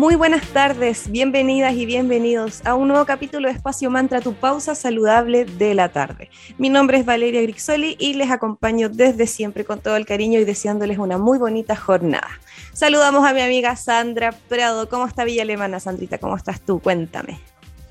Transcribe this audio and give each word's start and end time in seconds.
Muy 0.00 0.14
buenas 0.14 0.46
tardes, 0.46 1.10
bienvenidas 1.10 1.74
y 1.74 1.84
bienvenidos 1.84 2.62
a 2.64 2.74
un 2.74 2.88
nuevo 2.88 3.04
capítulo 3.04 3.48
de 3.48 3.54
Espacio 3.54 3.90
Mantra, 3.90 4.22
tu 4.22 4.32
pausa 4.32 4.74
saludable 4.74 5.44
de 5.44 5.74
la 5.74 5.90
tarde. 5.90 6.30
Mi 6.56 6.70
nombre 6.70 6.96
es 6.96 7.04
Valeria 7.04 7.42
Grixoli 7.42 7.96
y 7.98 8.14
les 8.14 8.30
acompaño 8.30 8.88
desde 8.88 9.26
siempre 9.26 9.66
con 9.66 9.78
todo 9.78 9.96
el 9.96 10.06
cariño 10.06 10.40
y 10.40 10.44
deseándoles 10.44 10.96
una 10.96 11.18
muy 11.18 11.36
bonita 11.36 11.76
jornada. 11.76 12.30
Saludamos 12.72 13.28
a 13.28 13.34
mi 13.34 13.42
amiga 13.42 13.76
Sandra 13.76 14.32
Prado. 14.48 14.88
¿Cómo 14.88 15.06
está 15.06 15.24
Villa 15.24 15.42
Alemana, 15.42 15.80
Sandrita? 15.80 16.16
¿Cómo 16.16 16.34
estás 16.34 16.62
tú? 16.62 16.80
Cuéntame. 16.80 17.38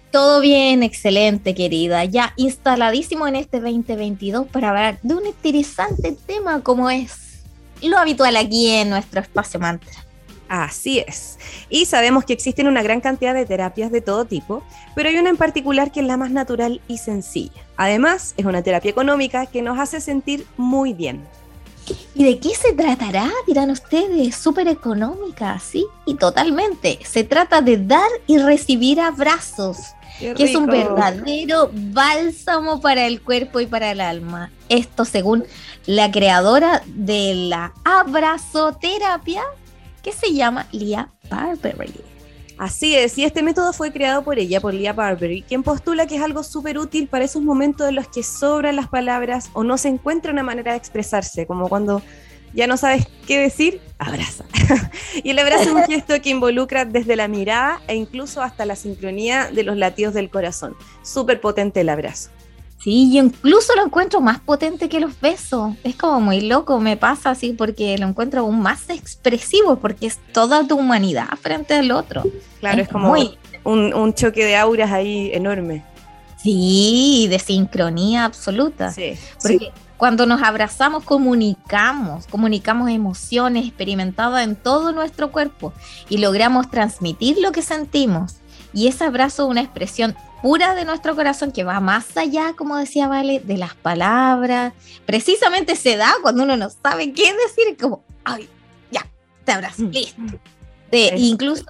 Todo 0.10 0.42
bien, 0.42 0.82
excelente, 0.82 1.54
querida. 1.54 2.06
Ya 2.06 2.34
instaladísimo 2.38 3.28
en 3.28 3.36
este 3.36 3.60
2022 3.60 4.48
para 4.48 4.70
hablar 4.70 5.00
de 5.04 5.14
un 5.14 5.28
interesante 5.28 6.18
tema 6.26 6.64
como 6.64 6.90
es 6.90 7.44
lo 7.84 8.00
habitual 8.00 8.36
aquí 8.36 8.68
en 8.72 8.90
nuestro 8.90 9.22
espacio 9.22 9.60
mantra. 9.60 10.09
Así 10.50 11.00
es. 11.00 11.38
Y 11.70 11.86
sabemos 11.86 12.26
que 12.26 12.34
existen 12.34 12.68
una 12.68 12.82
gran 12.82 13.02
cantidad 13.02 13.36
de 13.36 13.46
terapias 13.46 13.92
de 13.92 14.02
todo 14.02 14.26
tipo, 14.26 14.64
pero 14.96 15.08
hay 15.08 15.18
una 15.18 15.30
en 15.30 15.38
particular 15.38 15.92
que 15.92 16.00
es 16.00 16.08
la 16.08 16.18
más 16.18 16.32
natural 16.32 16.82
y 16.88 16.98
sencilla. 16.98 17.62
Además, 17.78 18.34
es 18.36 18.46
una 18.46 18.64
terapia 18.64 18.90
económica 18.90 19.46
que 19.46 19.62
nos 19.62 19.80
hace 19.80 20.02
sentir 20.02 20.48
muy 20.58 20.94
bien. 20.94 21.22
¿Y 22.16 22.24
de 22.24 22.40
qué 22.40 22.50
se 22.56 22.74
tratará? 22.74 23.32
Dirán 23.48 23.70
ustedes, 23.70 24.36
súper 24.36 24.68
económica, 24.68 25.60
sí, 25.60 25.86
y 26.06 26.16
totalmente. 26.16 27.00
Se 27.04 27.24
trata 27.24 27.62
de 27.62 27.78
dar 27.78 28.10
y 28.28 28.40
recibir 28.40 29.00
abrazos, 29.00 29.78
que 30.20 30.44
es 30.44 30.56
un 30.56 30.66
verdadero 30.66 31.70
bálsamo 31.74 32.82
para 32.82 33.06
el 33.06 33.22
cuerpo 33.22 33.60
y 33.60 33.68
para 33.68 33.92
el 33.92 34.02
alma. 34.02 34.52
Esto 34.68 35.06
según 35.06 35.46
la 35.86 36.12
creadora 36.12 36.84
de 36.88 37.34
la 37.36 37.74
abrazoterapia, 37.84 39.44
que 40.02 40.12
se 40.12 40.34
llama 40.34 40.68
Leah 40.72 41.12
Barbery. 41.30 42.02
Así 42.58 42.94
es, 42.96 43.18
y 43.18 43.24
este 43.24 43.42
método 43.42 43.72
fue 43.72 43.94
creado 43.94 44.22
por 44.22 44.38
ella, 44.38 44.60
por 44.60 44.74
Leah 44.74 44.92
Barbery, 44.92 45.44
quien 45.44 45.64
postula 45.64 46.08
que 46.08 46.18
es 46.18 46.22
algo 46.22 46.44
súper 46.44 46.78
útil 46.78 47.08
para 47.08 47.24
esos 47.24 47.42
momentos 47.42 47.88
en 47.88 47.96
los 47.96 48.10
que 48.10 48.22
sobran 48.22 48.76
las 48.76 48.90
palabras 48.90 49.50
o 49.54 49.64
no 49.64 49.78
se 49.78 49.88
encuentra 49.88 50.34
una 50.34 50.44
manera 50.44 50.74
de 50.74 50.78
expresarse, 50.78 51.48
como 51.48 51.70
cuando 51.70 52.02
ya 52.54 52.68
no 52.68 52.76
sabes 52.76 53.08
qué 53.28 53.40
decir, 53.40 53.80
abraza. 53.98 54.44
y 55.24 55.30
el 55.30 55.40
abrazo 55.40 55.64
es 55.64 55.70
un 55.70 55.84
gesto 55.84 56.22
que 56.22 56.32
involucra 56.32 56.84
desde 56.84 57.16
la 57.16 57.28
mirada 57.28 57.82
e 57.88 57.96
incluso 57.96 58.42
hasta 58.42 58.66
la 58.66 58.76
sincronía 58.76 59.50
de 59.52 59.64
los 59.64 59.78
latidos 59.78 60.14
del 60.14 60.30
corazón. 60.30 60.76
Súper 61.02 61.40
potente 61.40 61.82
el 61.82 61.90
abrazo. 61.90 62.30
Sí, 62.82 63.12
yo 63.14 63.24
incluso 63.24 63.76
lo 63.76 63.84
encuentro 63.84 64.22
más 64.22 64.40
potente 64.40 64.88
que 64.88 65.02
los 65.02 65.20
besos. 65.20 65.76
Es 65.84 65.96
como 65.96 66.22
muy 66.22 66.42
loco, 66.42 66.80
me 66.80 66.96
pasa 66.96 67.32
así 67.32 67.52
porque 67.52 67.98
lo 67.98 68.08
encuentro 68.08 68.42
aún 68.42 68.62
más 68.62 68.90
expresivo 68.90 69.78
porque 69.80 70.08
es 70.08 70.18
toda 70.32 70.66
tu 70.66 70.78
humanidad 70.78 71.28
frente 71.42 71.74
al 71.74 71.92
otro. 71.92 72.24
Claro, 72.62 72.82
es, 72.82 72.88
como 72.88 73.14
un, 73.66 74.14
choque 74.14 74.46
de 74.46 74.56
auras 74.56 74.92
ahí 74.92 75.30
enorme. 75.34 75.84
Sí, 76.42 77.28
de 77.30 77.38
sincronía 77.40 78.24
absoluta. 78.24 78.92
Sí. 78.92 79.14
Porque 79.42 79.74
cuando 79.98 80.26
nos 80.26 80.42
abrazamos 80.42 81.04
comunicamos, 81.04 82.28
comunicamos 82.28 82.90
emociones 82.90 83.68
experimentadas 83.68 84.46
en 84.46 84.56
todo 84.56 84.94
nuestro 84.94 85.34
cuerpo 85.34 85.74
y 86.08 86.20
logramos 86.20 86.72
transmitir 86.72 87.40
lo 87.40 87.52
que 87.52 87.62
sentimos. 87.62 88.38
Y 88.74 88.88
ese 88.88 89.04
abrazo 89.04 89.44
es 89.44 89.50
una 89.50 89.62
expresión 89.62 90.16
pura 90.42 90.76
de 90.76 90.86
nuestro 90.86 91.16
corazón 91.16 91.52
que 91.52 91.64
va 91.64 91.80
más 91.80 92.16
allá, 92.18 92.54
como 92.56 92.78
decía 92.78 93.08
Vale, 93.08 93.40
de 93.40 93.58
las 93.58 93.76
palabras. 93.76 94.74
Precisamente 95.06 95.76
se 95.76 95.98
da 95.98 96.14
cuando 96.22 96.44
uno 96.44 96.56
no 96.56 96.70
sabe 96.70 97.14
qué 97.14 97.34
decir, 97.34 97.78
como, 97.80 98.04
ay, 98.24 98.48
ya, 98.92 99.06
te 99.46 99.52
abrazo, 99.52 99.84
mm. 99.84 99.90
listo. 99.90 100.22
De, 100.92 101.14
incluso 101.18 101.66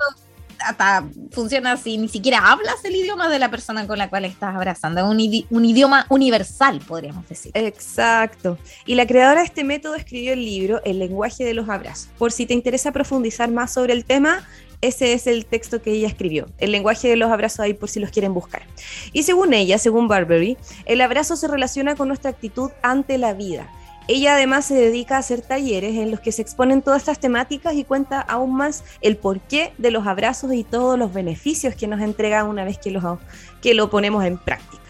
hasta 0.60 1.08
funciona 1.32 1.74
así, 1.74 1.98
ni 1.98 2.08
siquiera 2.08 2.52
hablas 2.52 2.84
el 2.84 2.96
idioma 2.96 3.30
de 3.30 3.40
la 3.40 3.50
persona 3.50 3.88
con 3.88 3.98
la 3.98 4.10
cual 4.10 4.26
estás 4.26 4.56
abrazando, 4.56 5.06
un, 5.08 5.46
un, 5.50 5.66
idioma 5.66 6.06
universal, 6.10 6.82
podríamos 6.86 7.28
decir. 7.28 7.52
Exacto. 7.56 8.58
Y 8.86 8.96
la 8.96 9.08
creadora 9.08 9.42
de 9.42 9.48
este 9.48 9.64
método 9.64 9.96
escribió 9.96 10.34
el 10.34 10.44
libro 10.44 10.82
El 10.84 11.00
lenguaje 11.00 11.44
de 11.44 11.54
los 11.54 11.70
abrazos. 11.70 12.10
Por 12.18 12.32
si 12.32 12.46
te 12.46 12.54
interesa 12.54 12.92
profundizar 12.92 13.50
más 13.50 13.74
sobre 13.74 13.94
el 13.94 14.06
tema, 14.06 14.46
ese 14.82 15.14
es 15.14 15.28
el 15.28 15.46
texto 15.46 15.82
que 15.82 15.92
ella 15.92 16.08
escribió, 16.08 16.48
el 16.58 16.72
lenguaje 16.72 17.10
de 17.10 17.18
los 17.18 17.32
abrazos 17.32 17.60
ahí 17.60 17.74
por 17.74 17.90
si 17.90 18.00
los 18.00 18.12
quieren 18.12 18.34
buscar. 18.34 18.64
Y 19.12 19.24
según 19.24 19.54
ella, 19.54 19.78
según 19.78 20.08
Barbary, 20.08 20.58
el 20.86 21.02
abrazo 21.02 21.36
se 21.36 21.48
relaciona 21.48 21.96
con 21.96 22.08
nuestra 22.08 22.30
actitud 22.30 22.72
ante 22.82 23.18
la 23.18 23.34
vida. 23.34 23.70
Ella 24.08 24.34
además 24.34 24.66
se 24.66 24.74
dedica 24.74 25.18
a 25.18 25.20
hacer 25.20 25.42
talleres 25.42 25.96
en 25.96 26.10
los 26.10 26.20
que 26.20 26.32
se 26.32 26.42
exponen 26.42 26.82
todas 26.82 27.02
estas 27.02 27.20
temáticas 27.20 27.76
y 27.76 27.84
cuenta 27.84 28.20
aún 28.22 28.56
más 28.56 28.84
el 29.02 29.18
porqué 29.18 29.72
de 29.78 29.92
los 29.92 30.08
abrazos 30.08 30.52
y 30.54 30.64
todos 30.64 30.98
los 30.98 31.14
beneficios 31.14 31.76
que 31.76 31.86
nos 31.86 32.02
entrega 32.02 32.44
una 32.44 32.64
vez 32.64 32.80
que, 32.80 32.90
los, 32.90 33.04
que 33.62 33.76
lo 33.76 33.92
ponemos 33.92 34.26
en 34.26 34.40
práctica. 34.40 34.82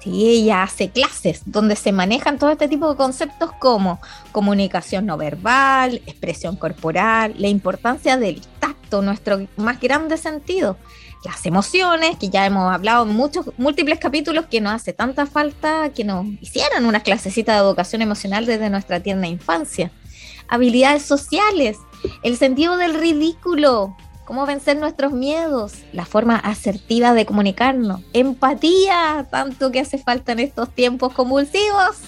Sí, 0.00 0.30
ella 0.30 0.62
hace 0.62 0.88
clases 0.88 1.42
donde 1.44 1.76
se 1.76 1.92
manejan 1.92 2.38
todo 2.38 2.50
este 2.50 2.68
tipo 2.68 2.88
de 2.88 2.96
conceptos 2.96 3.50
como 3.58 4.00
comunicación 4.32 5.04
no 5.04 5.16
verbal, 5.18 5.96
expresión 6.06 6.56
corporal, 6.56 7.34
la 7.36 7.48
importancia 7.48 8.16
del 8.16 8.40
tacto, 8.60 8.79
nuestro 9.02 9.46
más 9.56 9.80
grande 9.80 10.16
sentido, 10.16 10.76
las 11.24 11.44
emociones, 11.46 12.16
que 12.16 12.30
ya 12.30 12.46
hemos 12.46 12.72
hablado 12.72 13.04
en 13.04 13.14
muchos 13.14 13.50
múltiples 13.58 13.98
capítulos 13.98 14.46
que 14.46 14.60
nos 14.60 14.74
hace 14.74 14.92
tanta 14.92 15.26
falta 15.26 15.90
que 15.90 16.04
nos 16.04 16.26
hicieran 16.40 16.86
una 16.86 17.00
clasecita 17.00 17.52
de 17.52 17.60
educación 17.60 18.02
emocional 18.02 18.46
desde 18.46 18.70
nuestra 18.70 19.00
tierna 19.00 19.28
infancia. 19.28 19.90
Habilidades 20.48 21.02
sociales, 21.02 21.78
el 22.22 22.36
sentido 22.36 22.76
del 22.76 22.94
ridículo, 22.94 23.96
cómo 24.24 24.46
vencer 24.46 24.78
nuestros 24.78 25.12
miedos, 25.12 25.74
la 25.92 26.06
forma 26.06 26.36
asertiva 26.36 27.14
de 27.14 27.26
comunicarnos, 27.26 28.00
empatía, 28.12 29.26
tanto 29.30 29.70
que 29.70 29.80
hace 29.80 29.98
falta 29.98 30.32
en 30.32 30.38
estos 30.40 30.70
tiempos 30.70 31.12
convulsivos, 31.12 31.98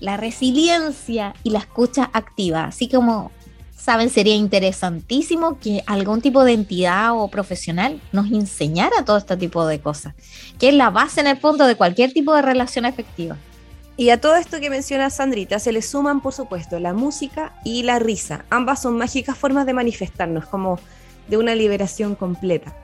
la 0.00 0.16
resiliencia 0.16 1.34
y 1.42 1.50
la 1.50 1.60
escucha 1.60 2.10
activa. 2.12 2.64
Así 2.64 2.88
como 2.88 3.32
saben, 3.76 4.10
sería 4.10 4.34
interesantísimo 4.34 5.58
que 5.60 5.82
algún 5.86 6.20
tipo 6.20 6.44
de 6.44 6.52
entidad 6.52 7.12
o 7.14 7.28
profesional 7.28 8.00
nos 8.12 8.30
enseñara 8.32 9.04
todo 9.04 9.18
este 9.18 9.36
tipo 9.36 9.66
de 9.66 9.80
cosas, 9.80 10.14
que 10.58 10.70
es 10.70 10.74
la 10.74 10.90
base 10.90 11.20
en 11.20 11.28
el 11.28 11.36
fondo 11.36 11.66
de 11.66 11.76
cualquier 11.76 12.12
tipo 12.12 12.34
de 12.34 12.42
relación 12.42 12.84
efectiva. 12.84 13.36
Y 13.98 14.10
a 14.10 14.20
todo 14.20 14.36
esto 14.36 14.60
que 14.60 14.68
menciona 14.68 15.08
Sandrita 15.08 15.58
se 15.58 15.72
le 15.72 15.80
suman, 15.80 16.20
por 16.20 16.34
supuesto, 16.34 16.78
la 16.78 16.92
música 16.92 17.54
y 17.64 17.82
la 17.82 17.98
risa. 17.98 18.44
Ambas 18.50 18.82
son 18.82 18.98
mágicas 18.98 19.38
formas 19.38 19.64
de 19.64 19.72
manifestarnos, 19.72 20.46
como 20.46 20.78
de 21.28 21.38
una 21.38 21.54
liberación 21.54 22.14
completa. 22.14 22.74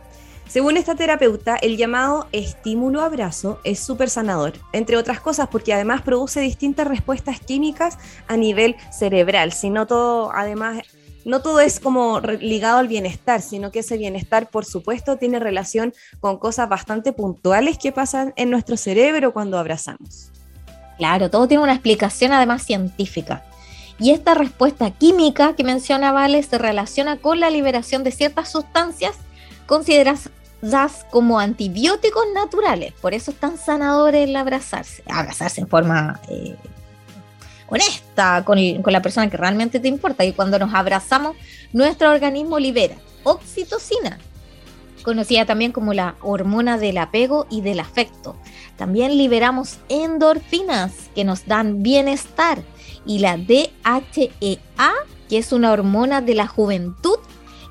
Según 0.52 0.76
esta 0.76 0.94
terapeuta, 0.94 1.56
el 1.56 1.78
llamado 1.78 2.26
estímulo 2.30 3.00
abrazo 3.00 3.58
es 3.64 3.78
súper 3.78 4.10
sanador, 4.10 4.52
entre 4.74 4.98
otras 4.98 5.18
cosas 5.18 5.48
porque 5.48 5.72
además 5.72 6.02
produce 6.02 6.40
distintas 6.40 6.86
respuestas 6.86 7.40
químicas 7.40 7.96
a 8.28 8.36
nivel 8.36 8.76
cerebral, 8.90 9.52
sino 9.52 9.86
todo, 9.86 10.30
además, 10.30 10.82
no 11.24 11.40
todo 11.40 11.60
es 11.60 11.80
como 11.80 12.20
ligado 12.20 12.76
al 12.76 12.88
bienestar, 12.88 13.40
sino 13.40 13.70
que 13.70 13.78
ese 13.78 13.96
bienestar, 13.96 14.50
por 14.50 14.66
supuesto, 14.66 15.16
tiene 15.16 15.38
relación 15.38 15.94
con 16.20 16.36
cosas 16.36 16.68
bastante 16.68 17.14
puntuales 17.14 17.78
que 17.78 17.90
pasan 17.90 18.34
en 18.36 18.50
nuestro 18.50 18.76
cerebro 18.76 19.32
cuando 19.32 19.58
abrazamos. 19.58 20.32
Claro, 20.98 21.30
todo 21.30 21.48
tiene 21.48 21.62
una 21.62 21.72
explicación 21.72 22.30
además 22.30 22.62
científica. 22.62 23.42
Y 23.98 24.10
esta 24.10 24.34
respuesta 24.34 24.90
química 24.90 25.56
que 25.56 25.64
menciona 25.64 26.12
Vale 26.12 26.42
se 26.42 26.58
relaciona 26.58 27.16
con 27.16 27.40
la 27.40 27.48
liberación 27.48 28.04
de 28.04 28.10
ciertas 28.10 28.50
sustancias 28.50 29.16
consideradas 29.64 30.28
como 31.10 31.38
antibióticos 31.38 32.24
naturales. 32.34 32.92
Por 33.00 33.14
eso 33.14 33.30
es 33.30 33.36
tan 33.38 33.58
sanador 33.58 34.14
el 34.14 34.34
abrazarse, 34.36 35.02
abrazarse 35.10 35.60
en 35.60 35.68
forma 35.68 36.20
eh, 36.28 36.56
honesta 37.68 38.44
con, 38.44 38.58
con 38.82 38.92
la 38.92 39.02
persona 39.02 39.28
que 39.28 39.36
realmente 39.36 39.80
te 39.80 39.88
importa. 39.88 40.24
Y 40.24 40.32
cuando 40.32 40.58
nos 40.58 40.72
abrazamos, 40.72 41.36
nuestro 41.72 42.10
organismo 42.10 42.58
libera 42.58 42.96
oxitocina, 43.24 44.18
conocida 45.02 45.46
también 45.46 45.72
como 45.72 45.94
la 45.94 46.16
hormona 46.22 46.78
del 46.78 46.98
apego 46.98 47.46
y 47.50 47.60
del 47.60 47.80
afecto. 47.80 48.36
También 48.76 49.16
liberamos 49.16 49.78
endorfinas 49.88 50.92
que 51.14 51.24
nos 51.24 51.46
dan 51.46 51.82
bienestar 51.82 52.62
y 53.04 53.18
la 53.18 53.36
DHEA, 53.36 54.92
que 55.28 55.38
es 55.38 55.52
una 55.52 55.72
hormona 55.72 56.20
de 56.20 56.34
la 56.34 56.46
juventud, 56.46 57.18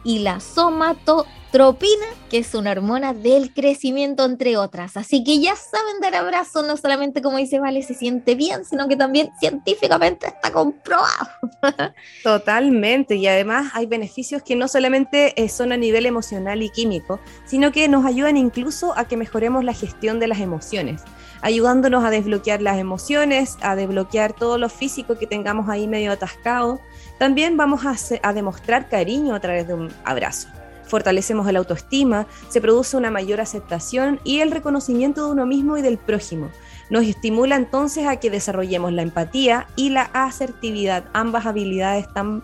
y 0.04 0.20
la 0.20 0.40
somatostatina, 0.40 1.41
tropina, 1.52 2.06
que 2.30 2.38
es 2.38 2.56
una 2.56 2.72
hormona 2.72 3.14
del 3.14 3.54
crecimiento, 3.54 4.26
entre 4.26 4.56
otras. 4.56 4.96
Así 4.96 5.24
que 5.24 5.40
ya 5.40 5.56
saben 5.56 6.00
dar 6.02 6.16
abrazos, 6.16 6.66
no 6.66 6.78
solamente 6.78 7.22
como 7.22 7.38
dice 7.38 7.60
Vale, 7.60 7.84
se 7.84 7.94
siente 7.94 8.36
bien, 8.36 8.64
sino 8.64 8.88
que 8.88 8.96
también 8.96 9.32
científicamente 9.40 10.28
está 10.28 10.52
comprobado. 10.52 11.28
Totalmente, 12.24 13.16
y 13.16 13.28
además 13.28 13.72
hay 13.74 13.86
beneficios 13.86 14.42
que 14.44 14.56
no 14.56 14.68
solamente 14.68 15.34
eh, 15.42 15.50
son 15.50 15.74
a 15.74 15.78
nivel 15.78 16.06
emocional 16.06 16.64
y 16.64 16.70
químico, 16.70 17.20
sino 17.46 17.72
que 17.72 17.88
nos 17.90 18.06
ayudan 18.06 18.38
incluso 18.38 18.98
a 18.98 19.06
que 19.06 19.18
mejoremos 19.18 19.64
la 19.64 19.74
gestión 19.74 20.20
de 20.20 20.28
las 20.28 20.40
emociones 20.40 21.02
ayudándonos 21.44 22.04
a 22.04 22.12
desbloquear 22.12 22.62
las 22.62 22.78
emociones, 22.78 23.58
a 23.62 23.76
desbloquear 23.76 24.34
todo 24.34 24.60
lo 24.60 24.70
físico 24.70 25.18
que 25.18 25.26
tengamos 25.26 25.70
ahí 25.70 25.88
medio 25.88 26.12
atascado. 26.12 26.80
También 27.18 27.58
vamos 27.58 27.82
a 28.22 28.34
demostrar 28.34 28.90
cariño 28.90 29.34
a 29.34 29.40
través 29.40 29.68
de 29.68 29.74
un 29.74 29.92
abrazo 30.04 30.50
fortalecemos 30.92 31.48
el 31.48 31.56
autoestima, 31.56 32.28
se 32.50 32.60
produce 32.60 32.98
una 32.98 33.10
mayor 33.10 33.40
aceptación 33.40 34.20
y 34.26 34.42
el 34.42 34.52
reconocimiento 34.52 35.26
de 35.26 35.32
uno 35.32 35.46
mismo 35.46 35.78
y 35.78 35.82
del 35.82 35.98
prójimo. 35.98 36.52
Nos 36.90 37.06
estimula 37.06 37.56
entonces 37.56 38.06
a 38.08 38.18
que 38.18 38.30
desarrollemos 38.30 38.92
la 38.92 39.02
empatía 39.02 39.68
y 39.78 39.92
la 39.92 40.02
asertividad, 40.14 41.06
ambas 41.14 41.46
habilidades 41.46 42.14
tan 42.14 42.44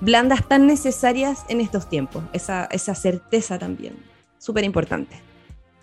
blandas, 0.00 0.46
tan 0.46 0.68
necesarias 0.68 1.44
en 1.48 1.60
estos 1.60 1.88
tiempos, 1.88 2.22
esa, 2.32 2.68
certeza 2.94 3.58
también, 3.58 3.96
súper 4.38 4.62
importante. 4.62 5.20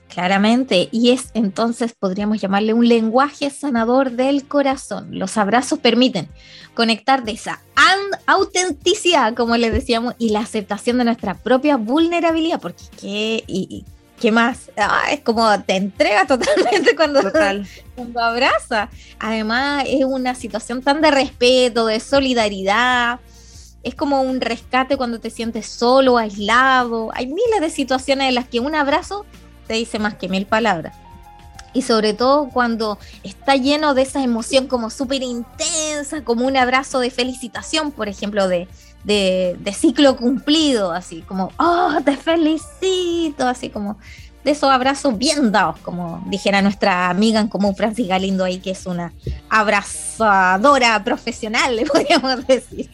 Claramente, 0.09 0.87
y 0.91 1.11
es 1.11 1.31
entonces, 1.33 1.93
podríamos 1.97 2.39
llamarle 2.39 2.73
un 2.73 2.87
lenguaje 2.87 3.49
sanador 3.49 4.11
del 4.11 4.47
corazón. 4.47 5.07
Los 5.11 5.35
abrazos 5.37 5.79
permiten 5.79 6.29
conectar 6.73 7.23
de 7.23 7.33
esa 7.33 7.61
autenticidad, 8.25 9.33
como 9.33 9.57
le 9.57 9.71
decíamos, 9.71 10.15
y 10.17 10.29
la 10.29 10.39
aceptación 10.39 10.97
de 10.97 11.05
nuestra 11.05 11.35
propia 11.35 11.77
vulnerabilidad, 11.77 12.61
porque 12.61 12.83
¿qué, 12.99 13.43
y, 13.47 13.83
qué 14.19 14.31
más? 14.31 14.71
Ah, 14.77 15.03
es 15.11 15.21
como 15.21 15.47
te 15.63 15.75
entrega 15.75 16.25
totalmente 16.27 16.95
cuando, 16.95 17.21
cuando 17.95 18.19
abraza. 18.21 18.89
Además, 19.19 19.85
es 19.87 20.05
una 20.05 20.35
situación 20.35 20.81
tan 20.81 21.01
de 21.01 21.11
respeto, 21.11 21.87
de 21.87 21.99
solidaridad. 21.99 23.19
Es 23.83 23.95
como 23.95 24.21
un 24.21 24.41
rescate 24.41 24.97
cuando 24.97 25.19
te 25.19 25.29
sientes 25.29 25.67
solo, 25.67 26.17
aislado. 26.17 27.11
Hay 27.13 27.27
miles 27.27 27.61
de 27.61 27.69
situaciones 27.69 28.29
en 28.29 28.35
las 28.35 28.47
que 28.47 28.59
un 28.59 28.73
abrazo 28.73 29.25
te 29.67 29.75
dice 29.75 29.99
más 29.99 30.15
que 30.15 30.29
mil 30.29 30.45
palabras. 30.45 30.95
Y 31.73 31.81
sobre 31.81 32.13
todo 32.13 32.49
cuando 32.49 32.97
está 33.23 33.57
lleno 33.57 33.93
de 33.93 34.03
esa 34.03 34.23
emoción 34.23 34.67
como 34.67 34.89
súper 34.89 35.21
intensa, 35.23 36.23
como 36.23 36.45
un 36.45 36.55
abrazo 36.55 36.99
de 36.99 37.11
felicitación, 37.11 37.91
por 37.91 38.07
ejemplo, 38.07 38.47
de, 38.47 38.69
de, 39.03 39.73
ciclo 39.73 40.15
cumplido, 40.15 40.93
así 40.93 41.21
como, 41.21 41.51
oh, 41.59 41.97
te 42.03 42.15
felicito, 42.15 43.45
así 43.45 43.69
como 43.69 43.97
de 44.45 44.51
esos 44.51 44.69
abrazos 44.69 45.17
bien 45.17 45.51
dados, 45.51 45.77
como 45.79 46.23
dijera 46.27 46.61
nuestra 46.61 47.09
amiga 47.09 47.39
en 47.39 47.47
común, 47.47 47.75
Francis 47.75 48.07
Galindo, 48.07 48.43
ahí, 48.43 48.59
que 48.59 48.71
es 48.71 48.85
una 48.85 49.11
abrazadora 49.49 51.03
profesional, 51.03 51.75
le 51.75 51.85
podríamos 51.85 52.45
decir 52.47 52.89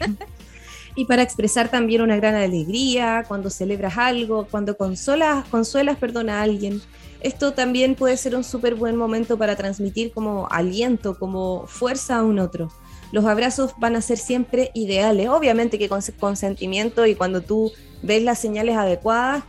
y 0.96 1.06
para 1.06 1.22
expresar 1.22 1.70
también 1.70 2.02
una 2.02 2.18
gran 2.18 2.36
alegría 2.36 3.24
cuando 3.28 3.50
celebras 3.50 3.98
algo, 3.98 4.48
cuando 4.50 4.76
consolas, 4.78 5.46
consuelas 5.50 5.98
perdón, 5.98 6.30
a 6.30 6.42
alguien. 6.42 6.82
Esto 7.22 7.54
también 7.54 7.96
puede 7.96 8.18
ser 8.18 8.36
un 8.36 8.44
súper 8.44 8.76
buen 8.76 8.96
momento 8.96 9.38
para 9.38 9.56
transmitir 9.56 10.12
como 10.12 10.48
aliento, 10.50 11.18
como 11.18 11.66
fuerza 11.68 12.18
a 12.18 12.24
un 12.24 12.40
otro. 12.40 12.72
Los 13.12 13.26
abrazos 13.26 13.74
van 13.78 13.96
a 13.96 14.02
ser 14.02 14.18
siempre 14.18 14.72
ideales, 14.74 15.30
obviamente 15.30 15.78
que 15.78 15.90
con 15.90 16.02
consentimiento 16.20 17.06
y 17.06 17.16
cuando 17.16 17.42
tú 17.42 17.72
ves 18.02 18.24
las 18.24 18.40
señales 18.40 18.76
adecuadas 18.78 19.44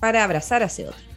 para 0.00 0.24
abrazar 0.24 0.62
a 0.62 0.66
ese 0.66 0.88
otro. 0.88 1.10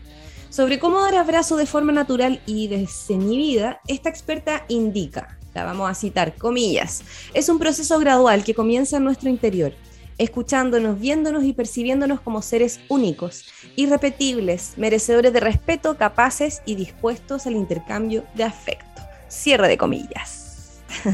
Sobre 0.50 0.78
cómo 0.78 1.02
dar 1.02 1.16
abrazo 1.16 1.56
de 1.56 1.66
forma 1.66 1.94
natural 1.94 2.42
y 2.46 2.68
desinhibida, 2.68 3.80
esta 3.88 4.10
experta 4.10 4.66
indica 4.68 5.40
la 5.54 5.64
vamos 5.64 5.90
a 5.90 5.94
citar, 5.94 6.36
comillas, 6.36 7.04
es 7.34 7.50
un 7.50 7.60
proceso 7.60 8.00
gradual 8.00 8.44
que 8.44 8.54
comienza 8.54 8.98
en 8.98 9.04
nuestro 9.04 9.30
interior, 9.30 9.74
escuchándonos, 10.18 11.00
viéndonos 11.00 11.44
y 11.44 11.54
percibiéndonos 11.54 12.22
como 12.22 12.42
seres 12.42 12.80
únicos, 12.90 13.46
irrepetibles, 13.76 14.74
merecedores 14.78 15.34
de 15.34 15.40
respeto, 15.40 15.98
capaces 15.98 16.62
y 16.66 16.76
dispuestos 16.76 17.48
al 17.48 17.54
intercambio 17.54 18.24
de 18.36 18.44
afecto. 18.44 19.02
Cierre 19.28 19.68
de 19.68 19.78
comillas. 19.78 20.82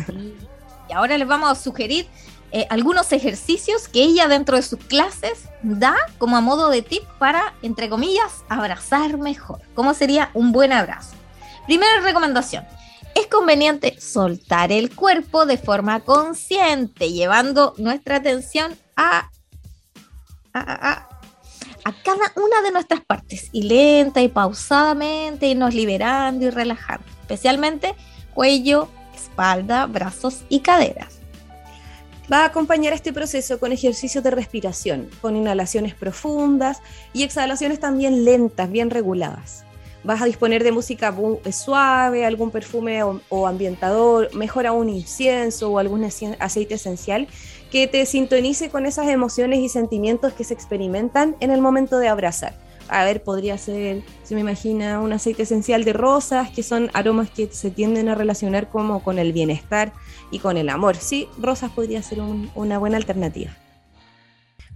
Y 0.89 0.93
ahora 0.93 1.19
les 1.19 1.27
vamos 1.27 1.51
a 1.51 1.53
sugerir 1.53 2.07
eh, 2.51 2.65
algunos 2.71 3.11
ejercicios 3.11 3.87
que 3.87 4.01
ella 4.01 4.27
dentro 4.27 4.55
de 4.55 4.63
sus 4.63 4.79
clases 4.79 5.43
da 5.61 5.95
como 6.17 6.35
a 6.35 6.41
modo 6.41 6.69
de 6.69 6.81
tip 6.81 7.03
para, 7.19 7.53
entre 7.61 7.89
comillas, 7.89 8.43
abrazar 8.49 9.19
mejor. 9.19 9.61
¿Cómo 9.75 9.93
sería 9.93 10.31
un 10.33 10.51
buen 10.51 10.73
abrazo? 10.73 11.11
Primera 11.67 12.01
recomendación, 12.01 12.65
es 13.19 13.27
conveniente 13.27 13.99
soltar 13.99 14.71
el 14.71 14.95
cuerpo 14.95 15.45
de 15.45 15.57
forma 15.57 15.99
consciente, 16.01 17.11
llevando 17.11 17.73
nuestra 17.77 18.17
atención 18.17 18.75
a, 18.95 19.29
cada 20.53 22.33
una 22.35 22.61
de 22.63 22.71
nuestras 22.71 23.01
partes 23.01 23.49
y 23.51 23.63
lenta 23.63 24.21
y 24.21 24.27
pausadamente 24.27 25.47
irnos 25.47 25.73
liberando 25.73 26.45
y 26.45 26.49
relajando, 26.49 27.05
especialmente 27.21 27.95
cuello, 28.33 28.89
espalda, 29.15 29.85
brazos 29.85 30.43
y 30.49 30.59
caderas. 30.59 31.19
Va 32.31 32.43
a 32.43 32.45
acompañar 32.45 32.93
este 32.93 33.11
proceso 33.11 33.59
con 33.59 33.71
ejercicios 33.71 34.23
de 34.23 34.31
respiración, 34.31 35.09
con 35.21 35.35
inhalaciones 35.35 35.95
profundas 35.95 36.79
y 37.13 37.23
exhalaciones 37.23 37.79
también 37.79 38.23
lentas, 38.23 38.69
bien 38.69 38.91
reguladas 38.91 39.65
vas 40.03 40.21
a 40.21 40.25
disponer 40.25 40.63
de 40.63 40.71
música 40.71 41.13
eh, 41.43 41.51
suave, 41.51 42.25
algún 42.25 42.51
perfume 42.51 43.03
o, 43.03 43.47
ambientador, 43.47 44.33
mejor 44.33 44.67
aún 44.67 44.89
incienso 44.89 45.71
o 45.71 45.79
algún 45.79 46.03
aceite 46.03 46.73
esencial 46.75 47.27
que 47.71 47.87
te 47.87 48.05
sintonice 48.05 48.69
con 48.69 48.85
esas 48.85 49.07
emociones 49.07 49.59
y 49.59 49.69
sentimientos 49.69 50.33
que 50.33 50.43
se 50.43 50.53
experimentan 50.53 51.35
en 51.39 51.51
el 51.51 51.61
momento 51.61 51.99
de 51.99 52.07
abrazar. 52.07 52.53
A 52.87 53.05
ver, 53.05 53.21
podría 53.21 53.55
ser, 53.59 54.01
se 54.23 54.33
me 54.33 54.41
imagina, 54.41 54.99
un 54.99 55.13
aceite 55.13 55.43
esencial 55.43 55.83
de 55.83 55.93
rosas, 55.93 56.49
que 56.49 56.63
son 56.63 56.89
aromas 56.93 57.29
que 57.29 57.47
se 57.51 57.69
tienden 57.69 58.09
a 58.09 58.15
relacionar 58.15 58.69
como 58.69 59.03
con 59.03 59.19
el 59.19 59.31
bienestar 59.31 59.93
y 60.31 60.39
con 60.39 60.57
el 60.57 60.69
amor. 60.69 60.95
Sí, 60.95 61.27
rosas 61.37 61.71
podría 61.71 62.01
ser 62.01 62.19
una 62.21 62.79
buena 62.79 62.97
alternativa. 62.97 63.55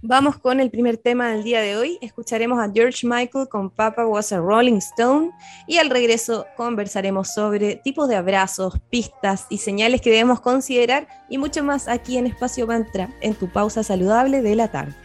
Vamos 0.06 0.36
con 0.36 0.60
el 0.60 0.70
primer 0.70 0.98
tema 0.98 1.30
del 1.30 1.44
día 1.44 1.62
de 1.62 1.78
hoy. 1.78 1.96
Escucharemos 2.02 2.58
a 2.58 2.70
George 2.70 3.06
Michael 3.06 3.48
con 3.48 3.70
Papa 3.70 4.04
Was 4.04 4.32
a 4.32 4.38
Rolling 4.38 4.76
Stone 4.76 5.30
y 5.66 5.78
al 5.78 5.88
regreso 5.88 6.44
conversaremos 6.58 7.32
sobre 7.32 7.76
tipos 7.76 8.06
de 8.06 8.16
abrazos, 8.16 8.78
pistas 8.90 9.46
y 9.48 9.56
señales 9.56 10.02
que 10.02 10.10
debemos 10.10 10.42
considerar 10.42 11.08
y 11.30 11.38
mucho 11.38 11.64
más 11.64 11.88
aquí 11.88 12.18
en 12.18 12.26
Espacio 12.26 12.66
Mantra, 12.66 13.08
en 13.22 13.34
tu 13.34 13.48
pausa 13.50 13.82
saludable 13.82 14.42
de 14.42 14.54
la 14.54 14.70
tarde. 14.70 15.03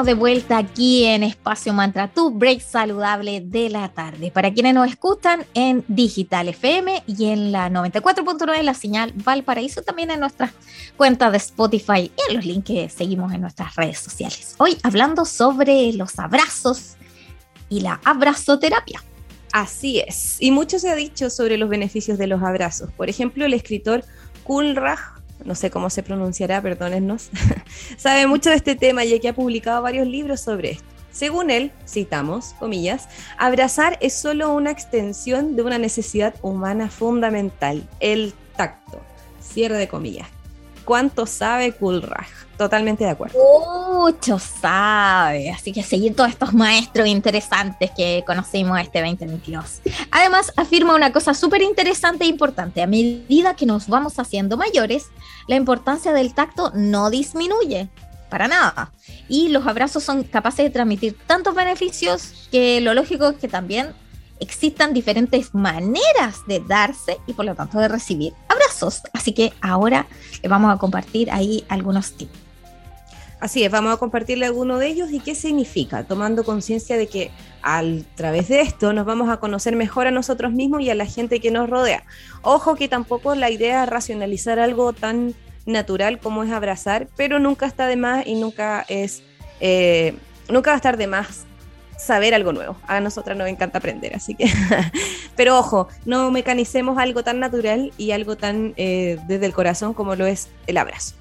De 0.00 0.14
vuelta 0.14 0.56
aquí 0.56 1.04
en 1.04 1.22
Espacio 1.22 1.74
Mantra, 1.74 2.08
tu 2.08 2.30
break 2.30 2.60
saludable 2.60 3.42
de 3.42 3.68
la 3.68 3.90
tarde. 3.90 4.30
Para 4.30 4.52
quienes 4.52 4.72
nos 4.72 4.88
escuchan 4.88 5.44
en 5.52 5.84
Digital 5.86 6.48
FM 6.48 7.02
y 7.06 7.26
en 7.26 7.52
la 7.52 7.68
94.9 7.68 8.62
la 8.62 8.72
señal 8.72 9.12
Valparaíso, 9.14 9.82
también 9.82 10.10
en 10.10 10.20
nuestras 10.20 10.52
cuentas 10.96 11.30
de 11.30 11.36
Spotify 11.36 12.10
y 12.16 12.30
en 12.30 12.36
los 12.36 12.46
links 12.46 12.66
que 12.66 12.88
seguimos 12.88 13.34
en 13.34 13.42
nuestras 13.42 13.76
redes 13.76 13.98
sociales. 13.98 14.54
Hoy 14.56 14.78
hablando 14.82 15.26
sobre 15.26 15.92
los 15.92 16.18
abrazos 16.18 16.96
y 17.68 17.80
la 17.80 18.00
abrazoterapia. 18.02 19.02
Así 19.52 20.00
es. 20.00 20.38
Y 20.40 20.50
mucho 20.52 20.78
se 20.78 20.90
ha 20.90 20.94
dicho 20.94 21.28
sobre 21.28 21.58
los 21.58 21.68
beneficios 21.68 22.16
de 22.16 22.28
los 22.28 22.42
abrazos. 22.42 22.90
Por 22.92 23.10
ejemplo, 23.10 23.44
el 23.44 23.52
escritor 23.52 24.04
Kulraj 24.44 25.21
no 25.44 25.54
sé 25.54 25.70
cómo 25.70 25.90
se 25.90 26.02
pronunciará, 26.02 26.60
perdónennos, 26.60 27.30
sabe 27.96 28.26
mucho 28.26 28.50
de 28.50 28.56
este 28.56 28.76
tema 28.76 29.04
ya 29.04 29.18
que 29.18 29.28
ha 29.28 29.34
publicado 29.34 29.82
varios 29.82 30.06
libros 30.06 30.40
sobre 30.40 30.72
esto. 30.72 30.84
Según 31.12 31.50
él, 31.50 31.72
citamos, 31.86 32.54
comillas, 32.58 33.08
abrazar 33.36 33.98
es 34.00 34.14
solo 34.14 34.54
una 34.54 34.70
extensión 34.70 35.56
de 35.56 35.62
una 35.62 35.78
necesidad 35.78 36.34
humana 36.40 36.88
fundamental, 36.88 37.86
el 38.00 38.32
tacto. 38.56 39.00
Cierre 39.42 39.76
de 39.76 39.88
comillas. 39.88 40.28
¿Cuánto 40.84 41.26
sabe 41.26 41.72
Kulraj? 41.72 42.28
Totalmente 42.56 43.04
de 43.04 43.10
acuerdo. 43.10 43.38
Mucho 43.92 44.38
sabe, 44.38 45.50
así 45.50 45.72
que 45.72 45.82
seguir 45.82 46.14
todos 46.14 46.30
estos 46.30 46.52
maestros 46.52 47.08
interesantes 47.08 47.90
que 47.96 48.22
conocimos 48.26 48.78
este 48.80 49.00
2022. 49.00 49.82
Además, 50.10 50.52
afirma 50.56 50.94
una 50.94 51.12
cosa 51.12 51.34
súper 51.34 51.62
interesante 51.62 52.24
e 52.24 52.28
importante. 52.28 52.82
A 52.82 52.86
medida 52.86 53.54
que 53.54 53.66
nos 53.66 53.88
vamos 53.88 54.18
haciendo 54.18 54.56
mayores, 54.56 55.06
la 55.48 55.56
importancia 55.56 56.12
del 56.12 56.34
tacto 56.34 56.72
no 56.74 57.10
disminuye 57.10 57.88
para 58.28 58.48
nada. 58.48 58.92
Y 59.28 59.48
los 59.48 59.66
abrazos 59.66 60.02
son 60.04 60.22
capaces 60.24 60.64
de 60.64 60.70
transmitir 60.70 61.16
tantos 61.26 61.54
beneficios 61.54 62.48
que 62.50 62.80
lo 62.80 62.94
lógico 62.94 63.28
es 63.28 63.36
que 63.36 63.48
también 63.48 63.92
existan 64.42 64.92
diferentes 64.92 65.54
maneras 65.54 66.46
de 66.46 66.60
darse 66.60 67.18
y 67.26 67.32
por 67.32 67.44
lo 67.44 67.54
tanto 67.54 67.78
de 67.78 67.88
recibir 67.88 68.32
abrazos. 68.48 69.02
Así 69.12 69.32
que 69.32 69.52
ahora 69.60 70.06
vamos 70.48 70.74
a 70.74 70.78
compartir 70.78 71.30
ahí 71.30 71.64
algunos 71.68 72.16
tips. 72.16 72.42
Así 73.42 73.64
es, 73.64 73.72
vamos 73.72 73.92
a 73.92 73.96
compartirle 73.96 74.46
alguno 74.46 74.78
de 74.78 74.86
ellos 74.86 75.10
y 75.10 75.18
qué 75.18 75.34
significa, 75.34 76.04
tomando 76.04 76.44
conciencia 76.44 76.96
de 76.96 77.08
que 77.08 77.32
a 77.60 77.82
través 78.14 78.46
de 78.46 78.60
esto 78.60 78.92
nos 78.92 79.04
vamos 79.04 79.30
a 79.30 79.38
conocer 79.38 79.74
mejor 79.74 80.06
a 80.06 80.12
nosotros 80.12 80.52
mismos 80.52 80.82
y 80.82 80.90
a 80.90 80.94
la 80.94 81.06
gente 81.06 81.40
que 81.40 81.50
nos 81.50 81.68
rodea. 81.68 82.04
Ojo 82.42 82.76
que 82.76 82.86
tampoco 82.86 83.34
la 83.34 83.50
idea 83.50 83.82
es 83.82 83.90
racionalizar 83.90 84.60
algo 84.60 84.92
tan 84.92 85.34
natural 85.66 86.20
como 86.20 86.44
es 86.44 86.52
abrazar, 86.52 87.08
pero 87.16 87.40
nunca 87.40 87.66
está 87.66 87.88
de 87.88 87.96
más 87.96 88.24
y 88.28 88.36
nunca 88.36 88.84
es, 88.88 89.24
eh, 89.58 90.14
nunca 90.48 90.70
va 90.70 90.74
a 90.74 90.76
estar 90.76 90.96
de 90.96 91.08
más 91.08 91.44
saber 92.02 92.34
algo 92.34 92.52
nuevo. 92.52 92.76
A 92.86 93.00
nosotras 93.00 93.36
nos 93.36 93.48
encanta 93.48 93.78
aprender, 93.78 94.14
así 94.14 94.34
que, 94.34 94.50
pero 95.36 95.58
ojo, 95.58 95.88
no 96.04 96.30
mecanicemos 96.30 96.98
algo 96.98 97.22
tan 97.22 97.38
natural 97.40 97.92
y 97.96 98.10
algo 98.10 98.36
tan 98.36 98.74
eh, 98.76 99.18
desde 99.28 99.46
el 99.46 99.52
corazón 99.52 99.94
como 99.94 100.16
lo 100.16 100.26
es 100.26 100.48
el 100.66 100.76
abrazo. 100.76 101.14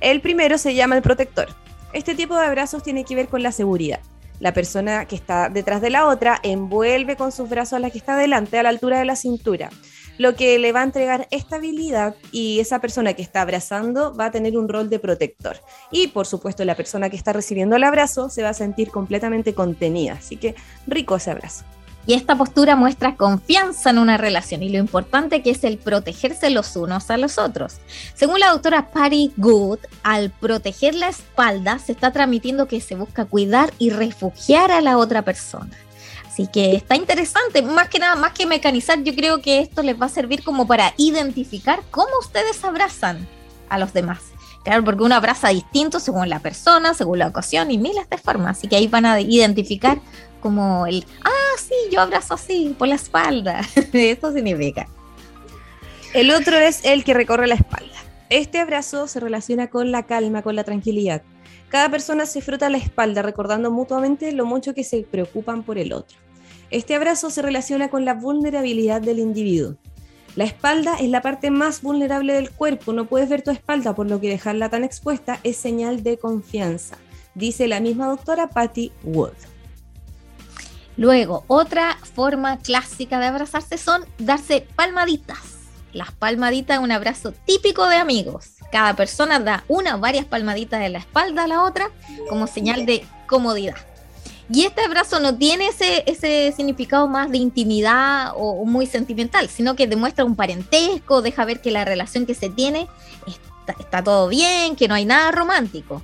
El 0.00 0.20
primero 0.20 0.58
se 0.58 0.74
llama 0.74 0.96
el 0.96 1.02
protector. 1.02 1.48
Este 1.92 2.14
tipo 2.14 2.34
de 2.36 2.46
abrazos 2.46 2.82
tiene 2.82 3.04
que 3.04 3.14
ver 3.14 3.28
con 3.28 3.42
la 3.42 3.52
seguridad. 3.52 4.00
La 4.40 4.52
persona 4.52 5.04
que 5.06 5.14
está 5.14 5.48
detrás 5.48 5.80
de 5.80 5.90
la 5.90 6.06
otra 6.06 6.40
envuelve 6.42 7.16
con 7.16 7.30
sus 7.30 7.48
brazos 7.48 7.74
a 7.74 7.78
la 7.78 7.90
que 7.90 7.98
está 7.98 8.16
delante, 8.16 8.58
a 8.58 8.62
la 8.62 8.68
altura 8.70 8.98
de 8.98 9.04
la 9.04 9.16
cintura, 9.16 9.70
lo 10.18 10.34
que 10.34 10.58
le 10.58 10.72
va 10.72 10.80
a 10.80 10.84
entregar 10.84 11.28
estabilidad 11.30 12.14
y 12.32 12.60
esa 12.60 12.80
persona 12.80 13.14
que 13.14 13.22
está 13.22 13.42
abrazando 13.42 14.14
va 14.14 14.26
a 14.26 14.30
tener 14.30 14.56
un 14.56 14.68
rol 14.68 14.90
de 14.90 14.98
protector. 14.98 15.56
Y 15.90 16.08
por 16.08 16.26
supuesto 16.26 16.64
la 16.64 16.74
persona 16.74 17.10
que 17.10 17.16
está 17.16 17.32
recibiendo 17.32 17.76
el 17.76 17.84
abrazo 17.84 18.30
se 18.30 18.42
va 18.42 18.50
a 18.50 18.54
sentir 18.54 18.90
completamente 18.90 19.54
contenida. 19.54 20.14
Así 20.14 20.36
que 20.36 20.54
rico 20.86 21.16
ese 21.16 21.30
abrazo. 21.30 21.64
Y 22.06 22.12
esta 22.12 22.36
postura 22.36 22.76
muestra 22.76 23.16
confianza 23.16 23.88
en 23.88 23.98
una 23.98 24.18
relación 24.18 24.62
y 24.62 24.68
lo 24.68 24.78
importante 24.78 25.42
que 25.42 25.50
es 25.50 25.64
el 25.64 25.78
protegerse 25.78 26.50
los 26.50 26.76
unos 26.76 27.10
a 27.10 27.16
los 27.16 27.38
otros. 27.38 27.78
Según 28.14 28.40
la 28.40 28.50
doctora 28.50 28.90
Patty 28.90 29.32
Good, 29.38 29.78
al 30.02 30.30
proteger 30.30 30.94
la 30.94 31.08
espalda 31.08 31.78
se 31.78 31.92
está 31.92 32.12
transmitiendo 32.12 32.68
que 32.68 32.82
se 32.82 32.94
busca 32.94 33.24
cuidar 33.24 33.72
y 33.78 33.88
refugiar 33.88 34.70
a 34.70 34.82
la 34.82 34.98
otra 34.98 35.22
persona. 35.22 35.70
Así 36.34 36.48
que 36.48 36.74
está 36.74 36.96
interesante, 36.96 37.62
más 37.62 37.88
que 37.88 38.00
nada, 38.00 38.16
más 38.16 38.32
que 38.32 38.44
mecanizar, 38.44 39.00
yo 39.04 39.14
creo 39.14 39.40
que 39.40 39.60
esto 39.60 39.84
les 39.84 40.00
va 40.00 40.06
a 40.06 40.08
servir 40.08 40.42
como 40.42 40.66
para 40.66 40.92
identificar 40.96 41.80
cómo 41.92 42.08
ustedes 42.18 42.64
abrazan 42.64 43.28
a 43.68 43.78
los 43.78 43.92
demás. 43.92 44.32
Claro, 44.64 44.82
porque 44.82 45.04
uno 45.04 45.14
abraza 45.14 45.50
distinto 45.50 46.00
según 46.00 46.28
la 46.28 46.40
persona, 46.40 46.92
según 46.92 47.20
la 47.20 47.28
ocasión 47.28 47.70
y 47.70 47.78
miles 47.78 48.10
de 48.10 48.18
formas. 48.18 48.58
Así 48.58 48.66
que 48.66 48.74
ahí 48.74 48.88
van 48.88 49.06
a 49.06 49.20
identificar 49.20 50.00
como 50.40 50.88
el, 50.88 51.06
ah, 51.22 51.56
sí, 51.56 51.74
yo 51.92 52.00
abrazo 52.00 52.34
así, 52.34 52.74
por 52.76 52.88
la 52.88 52.96
espalda. 52.96 53.60
Eso 53.92 54.32
significa. 54.32 54.88
El 56.14 56.32
otro 56.32 56.56
es 56.56 56.84
el 56.84 57.04
que 57.04 57.14
recorre 57.14 57.46
la 57.46 57.54
espalda. 57.54 57.94
Este 58.28 58.58
abrazo 58.58 59.06
se 59.06 59.20
relaciona 59.20 59.68
con 59.68 59.92
la 59.92 60.02
calma, 60.02 60.42
con 60.42 60.56
la 60.56 60.64
tranquilidad. 60.64 61.22
Cada 61.68 61.90
persona 61.90 62.26
se 62.26 62.40
frota 62.40 62.70
la 62.70 62.78
espalda 62.78 63.22
recordando 63.22 63.70
mutuamente 63.70 64.32
lo 64.32 64.46
mucho 64.46 64.74
que 64.74 64.84
se 64.84 65.02
preocupan 65.02 65.62
por 65.62 65.78
el 65.78 65.92
otro. 65.92 66.18
Este 66.70 66.94
abrazo 66.94 67.30
se 67.30 67.42
relaciona 67.42 67.88
con 67.88 68.04
la 68.04 68.14
vulnerabilidad 68.14 69.00
del 69.00 69.18
individuo. 69.18 69.76
La 70.36 70.44
espalda 70.44 70.96
es 70.96 71.08
la 71.08 71.22
parte 71.22 71.50
más 71.50 71.82
vulnerable 71.82 72.32
del 72.32 72.50
cuerpo, 72.50 72.92
no 72.92 73.06
puedes 73.06 73.28
ver 73.28 73.42
tu 73.42 73.52
espalda, 73.52 73.94
por 73.94 74.08
lo 74.08 74.20
que 74.20 74.28
dejarla 74.28 74.68
tan 74.68 74.82
expuesta 74.82 75.38
es 75.44 75.56
señal 75.56 76.02
de 76.02 76.18
confianza, 76.18 76.96
dice 77.36 77.68
la 77.68 77.78
misma 77.78 78.08
doctora 78.08 78.48
Patty 78.48 78.90
Wood. 79.04 79.34
Luego, 80.96 81.44
otra 81.46 81.96
forma 82.14 82.58
clásica 82.58 83.20
de 83.20 83.26
abrazarse 83.26 83.78
son 83.78 84.04
darse 84.18 84.66
palmaditas. 84.74 85.38
Las 85.92 86.10
palmaditas 86.12 86.78
es 86.78 86.82
un 86.82 86.92
abrazo 86.92 87.32
típico 87.46 87.86
de 87.86 87.96
amigos. 87.96 88.53
Cada 88.74 88.96
persona 88.96 89.38
da 89.38 89.62
una 89.68 89.94
o 89.94 90.00
varias 90.00 90.24
palmaditas 90.24 90.80
de 90.80 90.88
la 90.88 90.98
espalda 90.98 91.44
a 91.44 91.46
la 91.46 91.62
otra 91.62 91.92
como 92.28 92.48
señal 92.48 92.86
de 92.86 93.06
comodidad. 93.28 93.76
Y 94.50 94.64
este 94.64 94.80
abrazo 94.80 95.20
no 95.20 95.38
tiene 95.38 95.68
ese, 95.68 96.02
ese 96.08 96.52
significado 96.56 97.06
más 97.06 97.30
de 97.30 97.38
intimidad 97.38 98.32
o, 98.34 98.64
muy 98.64 98.86
sentimental, 98.86 99.48
sino 99.48 99.76
que 99.76 99.86
demuestra 99.86 100.24
un 100.24 100.34
parentesco, 100.34 101.22
deja 101.22 101.44
ver 101.44 101.60
que 101.60 101.70
la 101.70 101.84
relación 101.84 102.26
que 102.26 102.34
se 102.34 102.50
tiene 102.50 102.88
está 103.78 104.02
todo 104.02 104.26
bien, 104.26 104.74
que 104.74 104.88
no 104.88 104.96
hay 104.96 105.04
nada 105.04 105.30
romántico. 105.30 106.02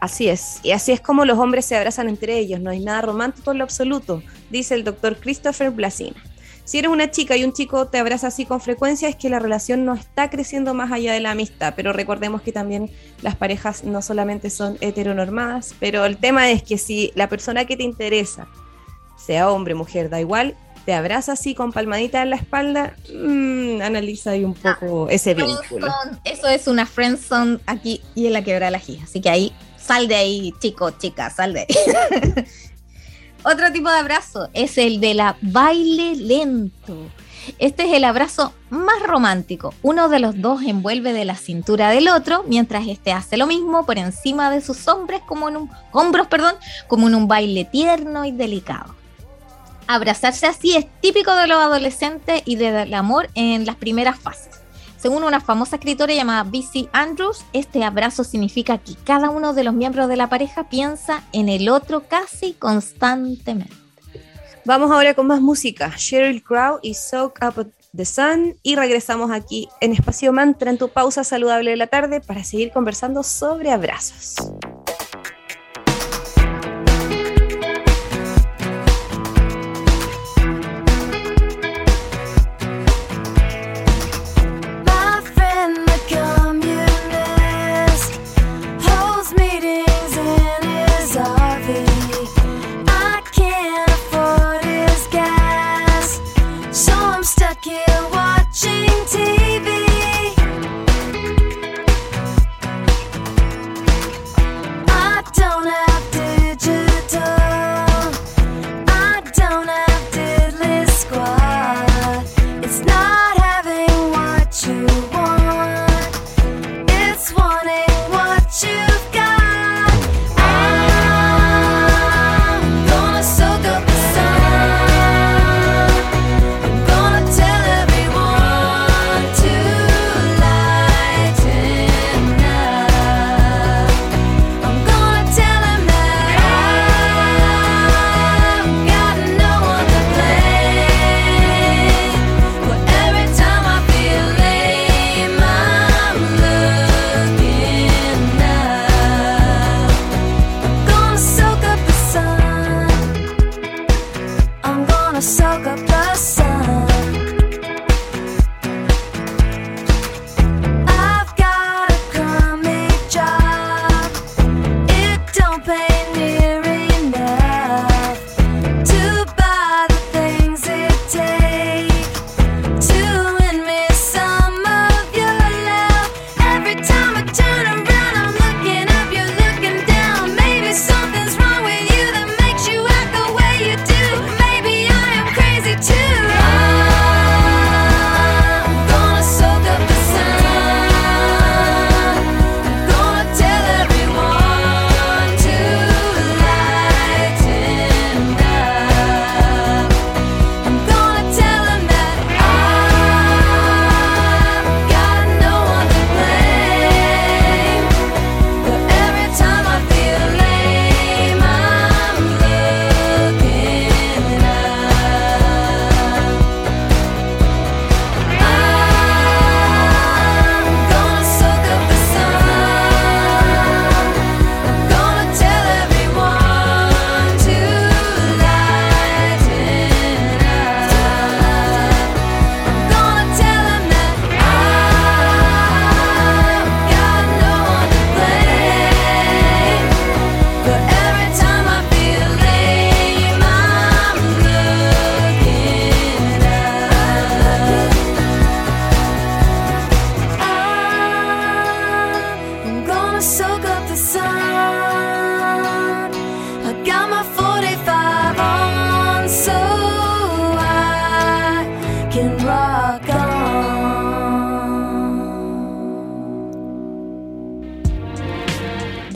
Así 0.00 0.30
es, 0.30 0.60
y 0.62 0.70
así 0.70 0.92
es 0.92 1.02
como 1.02 1.26
los 1.26 1.38
hombres 1.38 1.66
se 1.66 1.76
abrazan 1.76 2.08
entre 2.08 2.38
ellos, 2.38 2.58
no 2.58 2.70
hay 2.70 2.80
nada 2.80 3.02
romántico 3.02 3.52
en 3.52 3.58
lo 3.58 3.64
absoluto, 3.64 4.22
dice 4.48 4.74
el 4.76 4.82
doctor 4.82 5.18
Christopher 5.18 5.70
Blasina. 5.72 6.16
Si 6.64 6.78
eres 6.78 6.90
una 6.90 7.10
chica 7.10 7.36
y 7.36 7.44
un 7.44 7.52
chico 7.52 7.86
te 7.86 7.98
abraza 7.98 8.28
así 8.28 8.46
con 8.46 8.60
frecuencia, 8.60 9.08
es 9.08 9.16
que 9.16 9.28
la 9.28 9.38
relación 9.38 9.84
no 9.84 9.94
está 9.94 10.30
creciendo 10.30 10.74
más 10.74 10.92
allá 10.92 11.12
de 11.12 11.20
la 11.20 11.32
amistad, 11.32 11.74
pero 11.76 11.92
recordemos 11.92 12.42
que 12.42 12.52
también 12.52 12.90
las 13.20 13.36
parejas 13.36 13.84
no 13.84 14.00
solamente 14.00 14.48
son 14.48 14.78
heteronormadas, 14.80 15.74
pero 15.80 16.04
el 16.04 16.16
tema 16.16 16.50
es 16.50 16.62
que 16.62 16.78
si 16.78 17.12
la 17.14 17.28
persona 17.28 17.64
que 17.64 17.76
te 17.76 17.82
interesa, 17.82 18.46
sea 19.16 19.50
hombre, 19.50 19.74
mujer, 19.74 20.08
da 20.08 20.20
igual, 20.20 20.56
te 20.84 20.94
abraza 20.94 21.32
así 21.32 21.54
con 21.54 21.72
palmadita 21.72 22.22
en 22.22 22.30
la 22.30 22.36
espalda, 22.36 22.96
mmm, 23.12 23.80
analiza 23.82 24.30
ahí 24.30 24.44
un 24.44 24.54
poco 24.54 25.06
ah, 25.08 25.12
ese 25.12 25.34
vínculo. 25.34 25.88
Eso 26.24 26.48
es 26.48 26.66
una 26.68 26.86
friendzone 26.86 27.58
aquí 27.66 28.00
y 28.14 28.26
en 28.26 28.32
la 28.32 28.42
quebra 28.42 28.70
la 28.70 28.78
gira, 28.78 29.04
así 29.04 29.20
que 29.20 29.30
ahí 29.30 29.52
Sal 29.82 30.06
de 30.06 30.14
ahí, 30.14 30.54
chico, 30.60 30.90
chica, 30.92 31.28
sal 31.30 31.54
de 31.54 31.60
ahí. 31.60 31.66
Otro 33.44 33.72
tipo 33.72 33.90
de 33.90 33.98
abrazo 33.98 34.48
es 34.52 34.78
el 34.78 35.00
de 35.00 35.14
la 35.14 35.36
baile 35.40 36.14
lento. 36.14 37.10
Este 37.58 37.86
es 37.86 37.92
el 37.92 38.04
abrazo 38.04 38.52
más 38.70 39.02
romántico. 39.02 39.74
Uno 39.82 40.08
de 40.08 40.20
los 40.20 40.40
dos 40.40 40.62
envuelve 40.62 41.12
de 41.12 41.24
la 41.24 41.34
cintura 41.34 41.90
del 41.90 42.08
otro, 42.08 42.44
mientras 42.46 42.86
este 42.86 43.12
hace 43.12 43.36
lo 43.36 43.48
mismo 43.48 43.84
por 43.84 43.98
encima 43.98 44.48
de 44.50 44.60
sus 44.60 44.86
hombres 44.86 45.22
como 45.26 45.48
en 45.48 45.56
un, 45.56 45.70
hombros, 45.90 46.28
perdón, 46.28 46.54
como 46.86 47.08
en 47.08 47.16
un 47.16 47.26
baile 47.26 47.64
tierno 47.64 48.24
y 48.24 48.30
delicado. 48.30 48.94
Abrazarse 49.88 50.46
así 50.46 50.76
es 50.76 50.86
típico 51.00 51.34
de 51.34 51.48
los 51.48 51.58
adolescentes 51.58 52.42
y 52.44 52.54
del 52.54 52.94
amor 52.94 53.28
en 53.34 53.66
las 53.66 53.74
primeras 53.74 54.20
fases. 54.20 54.61
Según 55.02 55.24
una 55.24 55.40
famosa 55.40 55.74
escritora 55.74 56.14
llamada 56.14 56.44
B.C. 56.44 56.88
Andrews, 56.92 57.44
este 57.52 57.82
abrazo 57.82 58.22
significa 58.22 58.78
que 58.78 58.94
cada 58.94 59.30
uno 59.30 59.52
de 59.52 59.64
los 59.64 59.74
miembros 59.74 60.08
de 60.08 60.14
la 60.14 60.28
pareja 60.28 60.68
piensa 60.68 61.24
en 61.32 61.48
el 61.48 61.68
otro 61.70 62.04
casi 62.06 62.52
constantemente. 62.52 63.74
Vamos 64.64 64.92
ahora 64.92 65.14
con 65.14 65.26
más 65.26 65.40
música. 65.40 65.92
Sheryl 65.96 66.44
Crow 66.44 66.78
y 66.82 66.94
Soak 66.94 67.40
Up 67.42 67.72
the 67.96 68.04
Sun 68.04 68.54
y 68.62 68.76
regresamos 68.76 69.32
aquí 69.32 69.68
en 69.80 69.90
Espacio 69.92 70.32
Mantra 70.32 70.70
en 70.70 70.78
tu 70.78 70.88
pausa 70.88 71.24
saludable 71.24 71.70
de 71.70 71.76
la 71.76 71.88
tarde 71.88 72.20
para 72.20 72.44
seguir 72.44 72.70
conversando 72.70 73.24
sobre 73.24 73.72
abrazos. 73.72 74.36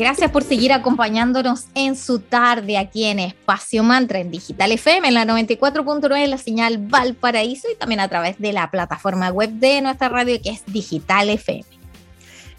Gracias 0.06 0.30
por 0.30 0.44
seguir 0.44 0.72
acompañándonos 0.72 1.64
en 1.74 1.96
su 1.96 2.20
tarde 2.20 2.78
aquí 2.78 3.06
en 3.06 3.18
Espacio 3.18 3.82
Mantra 3.82 4.20
en 4.20 4.30
Digital 4.30 4.70
FM, 4.70 5.08
en 5.08 5.14
la 5.14 5.24
94.9 5.24 6.22
en 6.22 6.30
la 6.30 6.38
señal 6.38 6.78
Valparaíso 6.78 7.66
y 7.68 7.74
también 7.74 7.98
a 7.98 8.06
través 8.06 8.38
de 8.38 8.52
la 8.52 8.70
plataforma 8.70 9.30
web 9.30 9.50
de 9.50 9.82
nuestra 9.82 10.08
radio 10.08 10.40
que 10.40 10.50
es 10.50 10.62
Digital 10.66 11.28
FM. 11.28 11.64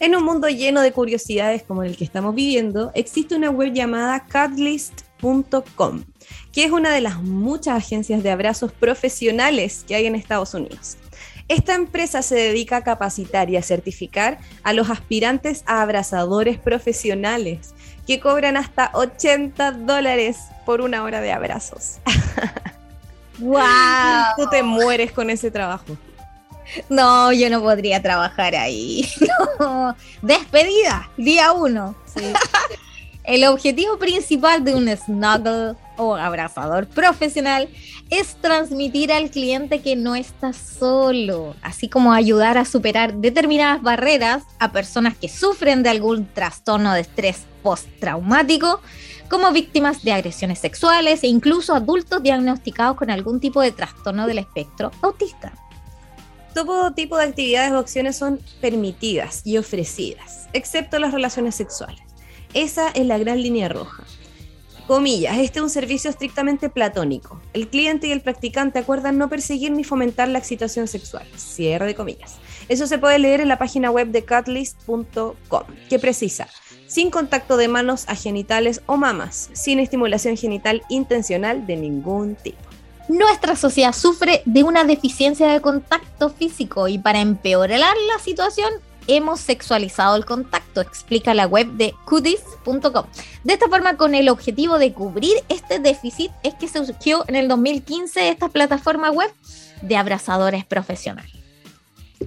En 0.02 0.18
un 0.18 0.26
mundo 0.26 0.50
lleno 0.50 0.82
de 0.82 0.92
curiosidades 0.92 1.64
como 1.64 1.84
el 1.84 1.96
que 1.96 2.04
estamos 2.04 2.36
viviendo, 2.36 2.92
existe 2.96 3.34
una 3.34 3.50
web 3.50 3.72
llamada 3.72 4.26
Catlist.com, 4.26 6.04
que 6.52 6.66
es 6.66 6.72
una 6.74 6.92
de 6.92 7.00
las 7.00 7.24
muchas 7.24 7.78
agencias 7.78 8.24
de 8.24 8.32
abrazos 8.32 8.74
profesionales 8.74 9.86
que 9.88 9.96
hay 9.96 10.06
en 10.06 10.16
Estados 10.16 10.54
Unidos. 10.54 10.98
Esta 11.48 11.76
empresa 11.76 12.22
se 12.22 12.36
dedica 12.36 12.78
a 12.78 12.84
capacitar 12.84 13.50
y 13.50 13.56
a 13.56 13.62
certificar 13.62 14.38
a 14.64 14.74
los 14.74 14.90
aspirantes 14.90 15.64
a 15.66 15.82
abrazadores 15.82 16.58
profesionales 16.58 17.74
que 18.06 18.20
cobran 18.20 18.58
hasta 18.58 18.92
80 18.94 19.72
dólares 19.72 20.38
por 20.66 20.82
una 20.82 21.04
hora 21.04 21.22
de 21.22 21.32
abrazos. 21.32 22.00
¡Wow! 23.40 23.62
Tú 24.36 24.50
te 24.50 24.64
mueres 24.64 25.12
con 25.12 25.30
ese 25.30 25.52
trabajo. 25.52 25.98
No, 26.90 27.32
yo 27.32 27.50
no 27.50 27.62
podría 27.62 28.02
trabajar 28.02 28.56
ahí. 28.56 29.10
No. 29.60 29.96
Despedida, 30.22 31.10
día 31.18 31.52
uno. 31.52 31.96
El 33.24 33.44
objetivo 33.46 33.98
principal 33.98 34.64
de 34.64 34.76
un 34.76 34.88
snuggle 34.96 35.76
o 35.98 36.16
abrazador 36.16 36.88
profesional 36.88 37.70
es 38.10 38.36
transmitir 38.36 39.12
al 39.12 39.30
cliente 39.30 39.82
que 39.82 39.96
no 39.96 40.16
está 40.16 40.54
solo, 40.54 41.56
así 41.62 41.90
como 41.90 42.14
ayudar 42.14 42.58
a 42.58 42.66
superar 42.66 43.16
determinadas 43.16 43.82
barreras 43.82 44.44
a 44.60 44.72
personas 44.72 45.18
que 45.18 45.28
sufren 45.28 45.84
de 45.84 45.90
algún 45.90 46.26
trastorno 46.28 46.94
de 46.94 47.02
estrés 47.02 47.46
postraumático, 47.64 48.82
como 49.30 49.52
víctimas 49.52 50.04
de 50.04 50.14
agresiones 50.14 50.60
sexuales 50.60 51.24
e 51.24 51.28
incluso 51.28 51.76
adultos 51.76 52.24
diagnosticados 52.24 52.96
con 52.96 53.10
algún 53.10 53.40
tipo 53.40 53.62
de 53.62 53.72
trastorno 53.72 54.26
del 54.26 54.38
espectro 54.38 54.92
autista. 55.02 55.54
Todo 56.54 56.94
tipo 56.94 57.18
de 57.18 57.26
actividades 57.26 57.72
o 57.74 57.80
opciones 57.80 58.16
son 58.16 58.40
permitidas 58.62 59.42
y 59.46 59.58
ofrecidas, 59.58 60.48
excepto 60.54 60.98
las 60.98 61.14
relaciones 61.14 61.56
sexuales. 61.56 62.02
Esa 62.54 62.90
es 62.90 63.06
la 63.06 63.18
gran 63.18 63.42
línea 63.42 63.68
roja. 63.70 64.04
Comillas, 64.88 65.38
este 65.40 65.60
es 65.60 65.64
un 65.64 65.70
servicio 65.70 66.10
estrictamente 66.10 66.70
platónico. 66.70 67.42
El 67.52 67.68
cliente 67.68 68.08
y 68.08 68.14
el 68.14 68.22
practicante 68.22 68.80
acuerdan 68.80 69.18
no 69.18 69.28
perseguir 69.28 69.74
ni 69.74 69.84
fomentar 69.84 70.30
la 70.30 70.40
excitación 70.40 70.88
sexual. 70.88 71.28
Cierre 71.36 71.88
de 71.88 71.94
comillas. 71.94 72.38
Eso 72.70 72.88
se 72.88 72.98
puede 72.98 73.20
leer 73.20 73.42
en 73.42 73.50
la 73.50 73.58
página 73.58 73.92
web 73.92 74.08
de 74.08 74.24
catlist.com, 74.24 75.64
que 75.90 76.00
precisa, 76.00 76.48
sin 76.88 77.10
contacto 77.10 77.58
de 77.58 77.68
manos 77.68 78.06
a 78.08 78.16
genitales 78.16 78.82
o 78.86 78.96
mamas, 78.96 79.50
sin 79.52 79.80
estimulación 79.80 80.38
genital 80.38 80.82
intencional 80.88 81.68
de 81.68 81.76
ningún 81.76 82.36
tipo. 82.36 82.58
Nuestra 83.10 83.58
sociedad 83.58 83.92
sufre 83.92 84.42
de 84.46 84.64
una 84.64 84.86
deficiencia 84.86 85.50
de 85.50 85.60
contacto 85.60 86.30
físico 86.30 86.88
y 86.88 86.98
para 86.98 87.20
empeorar 87.20 87.96
la 88.08 88.24
situación 88.24 88.72
hemos 89.08 89.40
sexualizado 89.40 90.16
el 90.16 90.26
contacto, 90.26 90.82
explica 90.82 91.34
la 91.34 91.48
web 91.48 91.68
de 91.74 91.96
cudis.com. 92.06 93.06
De 93.44 93.54
esta 93.54 93.68
forma, 93.68 93.98
con 93.98 94.16
el 94.16 94.30
objetivo 94.30 94.78
de 94.78 94.94
cubrir 94.94 95.38
este 95.50 95.80
déficit, 95.80 96.32
es 96.44 96.54
que 96.56 96.68
surgió 96.68 97.24
en 97.28 97.36
el 97.36 97.48
2015 97.48 98.30
esta 98.30 98.50
plataforma 98.50 99.10
web 99.10 99.32
de 99.82 99.98
abrazadores 99.98 100.66
profesionales. 100.66 101.32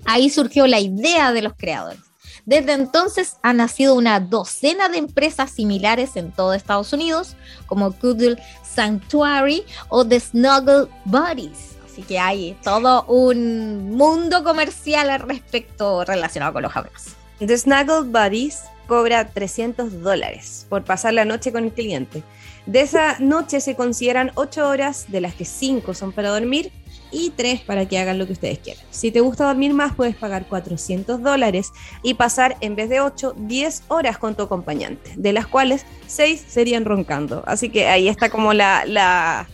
Ahí 0.04 0.30
surgió 0.30 0.66
la 0.66 0.80
idea 0.80 1.32
de 1.32 1.42
los 1.42 1.54
creadores. 1.54 2.00
Desde 2.46 2.72
entonces 2.72 3.36
ha 3.42 3.52
nacido 3.52 3.94
una 3.94 4.18
docena 4.18 4.88
de 4.88 4.98
empresas 4.98 5.50
similares 5.50 6.16
en 6.16 6.32
todo 6.32 6.54
Estados 6.54 6.92
Unidos, 6.92 7.36
como 7.66 7.92
Cuddle 7.92 8.42
Sanctuary 8.62 9.64
o 9.88 10.06
The 10.06 10.20
Snuggle 10.20 10.88
Buddies 11.04 11.69
que 12.02 12.18
hay 12.18 12.56
todo 12.62 13.04
un 13.04 13.90
mundo 13.90 14.44
comercial 14.44 15.10
al 15.10 15.20
respecto 15.20 16.04
relacionado 16.04 16.52
con 16.52 16.62
los 16.62 16.76
abrazos. 16.76 17.14
The 17.38 17.56
Snuggle 17.56 18.02
Buddies 18.02 18.60
cobra 18.86 19.28
300 19.28 20.02
dólares 20.02 20.66
por 20.68 20.84
pasar 20.84 21.14
la 21.14 21.24
noche 21.24 21.52
con 21.52 21.64
el 21.64 21.72
cliente. 21.72 22.22
De 22.66 22.80
esa 22.82 23.18
noche 23.18 23.60
se 23.60 23.74
consideran 23.74 24.32
8 24.34 24.68
horas, 24.68 25.06
de 25.08 25.20
las 25.20 25.34
que 25.34 25.44
5 25.44 25.94
son 25.94 26.12
para 26.12 26.30
dormir 26.30 26.72
y 27.10 27.30
3 27.30 27.60
para 27.62 27.86
que 27.86 27.98
hagan 27.98 28.18
lo 28.18 28.26
que 28.26 28.32
ustedes 28.32 28.58
quieran. 28.58 28.84
Si 28.90 29.10
te 29.10 29.20
gusta 29.20 29.46
dormir 29.46 29.72
más, 29.74 29.94
puedes 29.94 30.16
pagar 30.16 30.46
400 30.46 31.22
dólares 31.22 31.72
y 32.02 32.14
pasar 32.14 32.56
en 32.60 32.76
vez 32.76 32.88
de 32.88 33.00
8, 33.00 33.34
10 33.36 33.84
horas 33.88 34.18
con 34.18 34.34
tu 34.34 34.42
acompañante, 34.42 35.12
de 35.16 35.32
las 35.32 35.46
cuales 35.46 35.86
6 36.06 36.44
serían 36.46 36.84
roncando. 36.84 37.42
Así 37.46 37.70
que 37.70 37.88
ahí 37.88 38.08
está 38.08 38.28
como 38.28 38.52
la, 38.52 38.84
la 38.86 39.48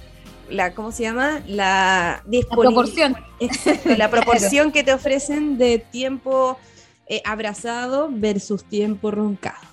la 0.48 0.74
¿cómo 0.74 0.92
se 0.92 1.04
llama? 1.04 1.42
La, 1.46 2.22
proporción. 2.50 3.16
la 3.84 4.10
proporción 4.10 4.72
que 4.72 4.84
te 4.84 4.92
ofrecen 4.92 5.58
de 5.58 5.78
tiempo 5.78 6.58
eh, 7.08 7.22
abrazado 7.24 8.08
versus 8.10 8.64
tiempo 8.64 9.10
roncado. 9.10 9.66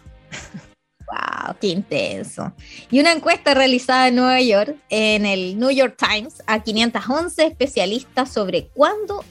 ¡Wow! 1.08 1.56
¡Qué 1.60 1.68
intenso! 1.68 2.54
Y 2.92 3.00
una 3.00 3.12
encuesta 3.12 3.54
realizada 3.54 4.08
en 4.08 4.16
Nueva 4.16 4.42
York, 4.42 4.78
en 4.90 5.26
el 5.26 5.60
New 5.60 5.72
York 5.72 5.98
Times, 5.98 6.44
a 6.48 6.62
511 6.62 7.46
especialistas 7.46 8.32
sobre 8.32 8.68
cuándo 8.68 9.24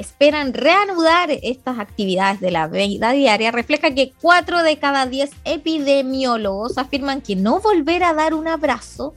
esperan 0.00 0.54
reanudar 0.54 1.30
estas 1.30 1.78
actividades 1.78 2.40
de 2.40 2.50
la 2.50 2.66
vida 2.68 3.12
diaria, 3.12 3.50
refleja 3.50 3.94
que 3.94 4.12
4 4.20 4.62
de 4.62 4.78
cada 4.78 5.04
10 5.04 5.30
epidemiólogos 5.44 6.78
afirman 6.78 7.20
que 7.20 7.36
no 7.36 7.60
volver 7.60 8.02
a 8.04 8.14
dar 8.14 8.32
un 8.32 8.48
abrazo 8.48 9.14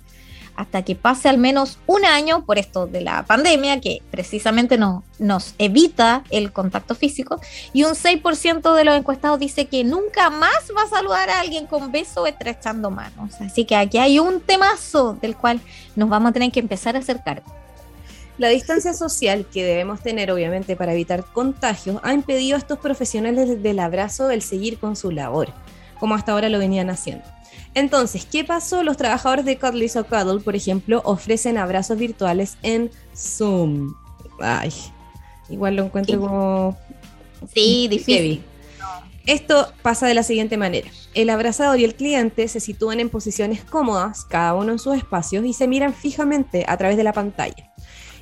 hasta 0.56 0.84
que 0.84 0.96
pase 0.96 1.30
al 1.30 1.38
menos 1.38 1.80
un 1.88 2.06
año 2.06 2.46
por 2.46 2.58
esto 2.58 2.88
de 2.88 3.02
la 3.02 3.24
pandemia, 3.24 3.82
que 3.82 4.02
precisamente 4.12 4.78
no, 4.78 5.04
nos 5.20 5.56
evita 5.58 6.24
el 6.30 6.52
contacto 6.52 6.96
físico, 6.96 7.40
y 7.74 7.84
un 7.84 7.94
6% 7.94 8.76
de 8.76 8.84
los 8.84 8.96
encuestados 8.96 9.40
dice 9.40 9.66
que 9.66 9.84
nunca 9.84 10.30
más 10.30 10.72
va 10.78 10.84
a 10.84 10.90
saludar 10.90 11.30
a 11.30 11.40
alguien 11.40 11.66
con 11.66 11.92
beso 11.92 12.28
estrechando 12.28 12.92
manos. 12.92 13.34
Así 13.42 13.66
que 13.66 13.76
aquí 13.76 13.98
hay 13.98 14.20
un 14.20 14.42
temazo 14.42 15.18
del 15.22 15.36
cual 15.36 15.60
nos 15.96 16.10
vamos 16.10 16.30
a 16.30 16.34
tener 16.34 16.52
que 16.52 16.60
empezar 16.60 16.96
a 16.96 17.00
acercar. 17.00 17.44
La 18.38 18.48
distancia 18.48 18.94
social 18.94 19.46
que 19.52 19.64
debemos 19.64 20.02
tener, 20.02 20.32
obviamente, 20.32 20.76
para 20.76 20.94
evitar 20.94 21.24
contagios, 21.24 22.00
ha 22.02 22.14
impedido 22.14 22.56
a 22.56 22.60
estos 22.60 22.80
profesionales 22.80 23.62
del 23.62 23.80
abrazo 23.80 24.32
el 24.32 24.42
seguir 24.42 24.80
con 24.80 24.96
su 24.96 25.12
labor, 25.12 25.50
como 26.00 26.16
hasta 26.16 26.32
ahora 26.32 26.50
lo 26.50 26.58
venían 26.58 26.90
haciendo. 26.90 27.33
Entonces, 27.76 28.26
¿qué 28.26 28.44
pasó? 28.44 28.84
Los 28.84 28.98
trabajadores 28.98 29.46
de 29.46 29.58
Cuddly 29.58 29.92
o 29.96 30.04
Cuddle, 30.04 30.42
por 30.42 30.56
ejemplo, 30.56 31.02
ofrecen 31.06 31.58
abrazos 31.58 31.98
virtuales 31.98 32.58
en 32.62 32.92
Zoom. 33.16 33.96
Ay, 34.40 34.72
igual 35.50 35.76
lo 35.76 35.86
encuentro 35.86 36.20
como... 36.20 36.78
Sí, 37.54 37.88
difícil. 37.90 38.44
Esto 39.26 39.72
pasa 39.82 40.06
de 40.06 40.14
la 40.14 40.24
siguiente 40.24 40.58
manera. 40.58 40.90
El 41.14 41.30
abrazador 41.30 41.80
y 41.80 41.86
el 41.86 41.96
cliente 41.96 42.48
se 42.48 42.60
sitúan 42.60 43.00
en 43.00 43.10
posiciones 43.10 43.64
cómodas, 43.64 44.26
cada 44.26 44.54
uno 44.54 44.74
en 44.74 44.80
sus 44.80 44.98
espacios, 44.98 45.46
y 45.46 45.54
se 45.54 45.68
miran 45.68 45.94
fijamente 45.94 46.66
a 46.68 46.76
través 46.78 46.98
de 46.98 47.04
la 47.04 47.14
pantalla. 47.14 47.72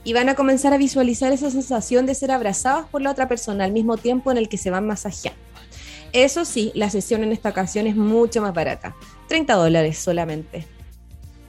Y 0.04 0.14
van 0.14 0.30
a 0.30 0.36
comenzar 0.36 0.74
a 0.74 0.78
visualizar 0.78 1.32
esa 1.32 1.50
sensación 1.50 2.06
de 2.06 2.16
ser 2.16 2.32
abrazados 2.32 2.88
por 2.88 3.02
la 3.02 3.12
otra 3.12 3.28
persona 3.28 3.66
al 3.66 3.72
mismo 3.72 3.98
tiempo 3.98 4.32
en 4.32 4.38
el 4.38 4.48
que 4.48 4.58
se 4.58 4.70
van 4.70 4.86
masajeando. 4.88 5.42
Eso 6.14 6.46
sí, 6.46 6.72
la 6.76 6.90
sesión 6.90 7.24
en 7.24 7.32
esta 7.32 7.50
ocasión 7.50 7.88
es 7.88 7.96
mucho 7.96 8.42
más 8.42 8.54
barata, 8.54 8.96
30 9.32 9.54
dólares 9.54 9.98
solamente. 9.98 10.67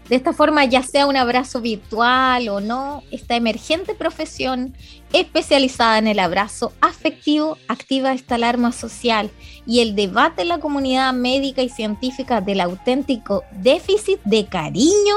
De 0.09 0.15
esta 0.15 0.33
forma, 0.33 0.65
ya 0.65 0.85
sea 0.85 1.09
un 1.09 1.17
abrazo 1.17 1.61
virtual 1.61 2.49
o 2.49 2.61
no, 2.61 3.03
esta 3.11 3.35
emergente 3.35 3.97
profesión 3.97 4.77
especializada 5.13 5.99
en 5.99 6.07
el 6.07 6.21
abrazo 6.21 6.73
afectivo 6.81 7.59
activa 7.67 8.13
esta 8.13 8.37
alarma 8.37 8.71
social 8.71 9.33
y 9.67 9.81
el 9.81 9.97
debate 9.97 10.43
en 10.43 10.49
la 10.49 10.61
comunidad 10.61 11.13
médica 11.13 11.63
y 11.63 11.69
científica 11.71 12.41
del 12.41 12.61
auténtico 12.61 13.43
déficit 13.51 14.21
de 14.23 14.47
cariño 14.47 15.17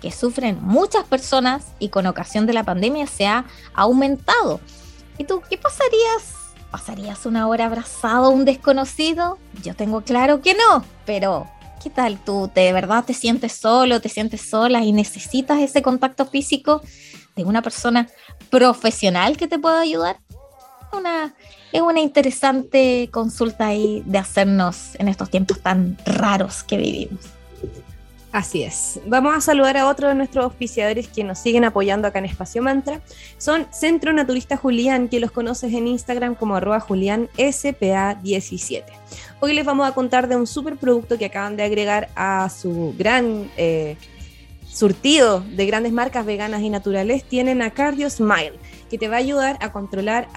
que 0.00 0.12
sufren 0.12 0.60
muchas 0.62 1.02
personas 1.06 1.72
y 1.80 1.88
con 1.88 2.06
ocasión 2.06 2.46
de 2.46 2.52
la 2.52 2.62
pandemia 2.62 3.08
se 3.08 3.26
ha 3.26 3.46
aumentado. 3.74 4.60
¿Y 5.18 5.24
tú 5.24 5.42
qué 5.50 5.58
pasarías 5.58 6.36
¿Pasarías 6.70 7.26
una 7.26 7.48
hora 7.48 7.66
abrazado 7.66 8.26
a 8.26 8.28
un 8.28 8.44
desconocido? 8.44 9.38
Yo 9.62 9.74
tengo 9.74 10.02
claro 10.02 10.40
que 10.42 10.54
no, 10.54 10.84
pero 11.06 11.48
¿qué 11.82 11.90
tal 11.90 12.18
tú? 12.18 12.50
¿De 12.54 12.72
verdad 12.72 13.04
te 13.04 13.14
sientes 13.14 13.52
solo, 13.52 14.00
te 14.00 14.08
sientes 14.08 14.42
sola 14.42 14.82
y 14.82 14.92
necesitas 14.92 15.60
ese 15.60 15.82
contacto 15.82 16.26
físico 16.26 16.82
de 17.34 17.44
una 17.44 17.62
persona 17.62 18.08
profesional 18.50 19.36
que 19.36 19.48
te 19.48 19.58
pueda 19.58 19.80
ayudar? 19.80 20.18
Una, 20.92 21.34
es 21.72 21.80
una 21.80 22.00
interesante 22.00 23.08
consulta 23.10 23.66
ahí 23.66 24.02
de 24.06 24.18
hacernos 24.18 24.94
en 24.98 25.08
estos 25.08 25.30
tiempos 25.30 25.60
tan 25.60 25.98
raros 26.04 26.62
que 26.62 26.76
vivimos. 26.76 27.20
Así 28.36 28.62
es. 28.62 29.00
Vamos 29.06 29.34
a 29.34 29.40
saludar 29.40 29.78
a 29.78 29.88
otro 29.88 30.08
de 30.08 30.14
nuestros 30.14 30.44
auspiciadores 30.44 31.08
que 31.08 31.24
nos 31.24 31.38
siguen 31.38 31.64
apoyando 31.64 32.06
acá 32.06 32.18
en 32.18 32.26
Espacio 32.26 32.60
Mantra. 32.60 33.00
Son 33.38 33.66
Centro 33.72 34.12
Naturista 34.12 34.58
Julián, 34.58 35.08
que 35.08 35.20
los 35.20 35.30
conoces 35.30 35.72
en 35.72 35.86
Instagram 35.86 36.34
como 36.34 36.54
arroba 36.54 36.78
Julián 36.80 37.30
SPA17. 37.38 38.84
Hoy 39.40 39.54
les 39.54 39.64
vamos 39.64 39.88
a 39.88 39.94
contar 39.94 40.28
de 40.28 40.36
un 40.36 40.46
super 40.46 40.76
producto 40.76 41.16
que 41.16 41.24
acaban 41.24 41.56
de 41.56 41.62
agregar 41.62 42.10
a 42.14 42.50
su 42.50 42.94
gran 42.98 43.50
eh, 43.56 43.96
surtido 44.68 45.40
de 45.40 45.64
grandes 45.64 45.94
marcas 45.94 46.26
veganas 46.26 46.60
y 46.60 46.68
naturales. 46.68 47.24
Tienen 47.24 47.62
a 47.62 47.70
Cardio 47.70 48.10
Smile, 48.10 48.58
que 48.90 48.98
te 48.98 49.08
va 49.08 49.14
a 49.14 49.20
ayudar 49.20 49.56
a 49.60 49.72
controlar 49.72 50.28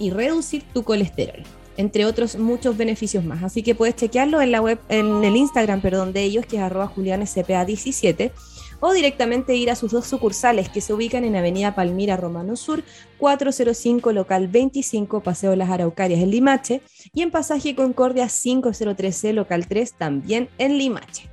y 0.00 0.10
reducir 0.10 0.64
tu 0.74 0.82
colesterol 0.82 1.44
entre 1.80 2.04
otros 2.04 2.36
muchos 2.36 2.76
beneficios 2.76 3.24
más. 3.24 3.42
Así 3.42 3.62
que 3.62 3.74
puedes 3.74 3.96
chequearlo 3.96 4.40
en 4.40 4.52
la 4.52 4.60
web, 4.60 4.78
en 4.88 5.24
el 5.24 5.34
Instagram, 5.34 5.80
perdón, 5.80 6.12
de 6.12 6.22
ellos, 6.22 6.46
que 6.46 6.56
es 6.56 6.62
arroba 6.62 6.92
julianescpa17, 6.94 8.32
o 8.80 8.92
directamente 8.92 9.56
ir 9.56 9.70
a 9.70 9.76
sus 9.76 9.92
dos 9.92 10.06
sucursales 10.06 10.68
que 10.68 10.80
se 10.80 10.92
ubican 10.92 11.24
en 11.24 11.36
Avenida 11.36 11.74
Palmira 11.74 12.16
Romano 12.16 12.56
Sur, 12.56 12.84
405 13.18 14.12
local 14.12 14.48
25, 14.48 15.20
Paseo 15.20 15.56
Las 15.56 15.70
Araucarias 15.70 16.20
en 16.20 16.30
Limache, 16.30 16.82
y 17.14 17.22
en 17.22 17.30
Pasaje 17.30 17.74
Concordia 17.74 18.26
503C 18.26 19.32
local 19.32 19.66
3 19.66 19.94
también 19.94 20.48
en 20.58 20.78
Limache 20.78 21.30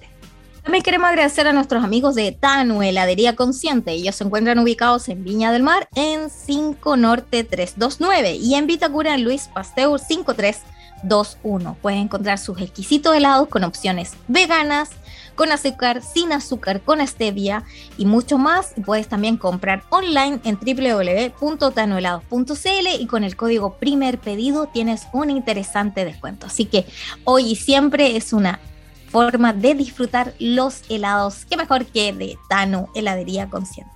También 0.63 0.85
queremos 0.85 1.09
agradecer 1.09 1.49
a 1.49 1.53
nuestros 1.53 1.83
amigos 1.83 2.15
de 2.15 2.31
Tanu, 2.31 2.83
heladería 2.83 3.35
consciente. 3.35 3.91
Ellos 3.91 4.15
se 4.15 4.23
encuentran 4.23 4.61
ubicados 4.61 5.09
en 5.09 5.25
Viña 5.25 5.51
del 5.51 5.65
Mar 5.65 5.89
en 5.97 6.31
5 6.31 6.97
Norte 6.97 7.43
329 7.43 8.37
y 8.37 8.55
en 8.55 8.69
Vitacura 8.69 9.19
Luis 9.19 9.49
Pasteur 9.53 9.99
5321. 9.99 11.77
Puedes 11.83 12.01
encontrar 12.01 12.39
sus 12.39 12.61
exquisitos 12.61 13.17
helados 13.17 13.49
con 13.49 13.65
opciones 13.65 14.13
veganas, 14.29 14.91
con 15.35 15.53
azúcar, 15.53 16.03
sin 16.03 16.33
azúcar, 16.33 16.81
con 16.81 17.07
stevia 17.07 17.65
y 17.99 18.07
mucho 18.07 18.39
más. 18.39 18.73
Puedes 18.85 19.09
también 19.09 19.37
comprar 19.37 19.83
online 19.91 20.41
en 20.45 20.57
www.tanuhelados.cl 20.57 23.01
y 23.01 23.07
con 23.07 23.25
el 23.25 23.37
código 23.37 23.75
primer 23.75 24.19
pedido 24.19 24.67
tienes 24.67 25.07
un 25.13 25.31
interesante 25.31 26.05
descuento. 26.05 26.47
Así 26.47 26.67
que 26.67 26.87
hoy 27.25 27.53
y 27.53 27.57
siempre 27.57 28.17
es 28.17 28.33
una 28.33 28.61
forma 29.09 29.53
de 29.53 29.75
disfrutar 29.75 30.35
los 30.39 30.83
helados. 30.89 31.45
Qué 31.45 31.57
mejor 31.57 31.87
que 31.87 32.13
de 32.13 32.39
Tanu 32.49 32.89
Heladería 32.95 33.49
Consciente. 33.49 33.93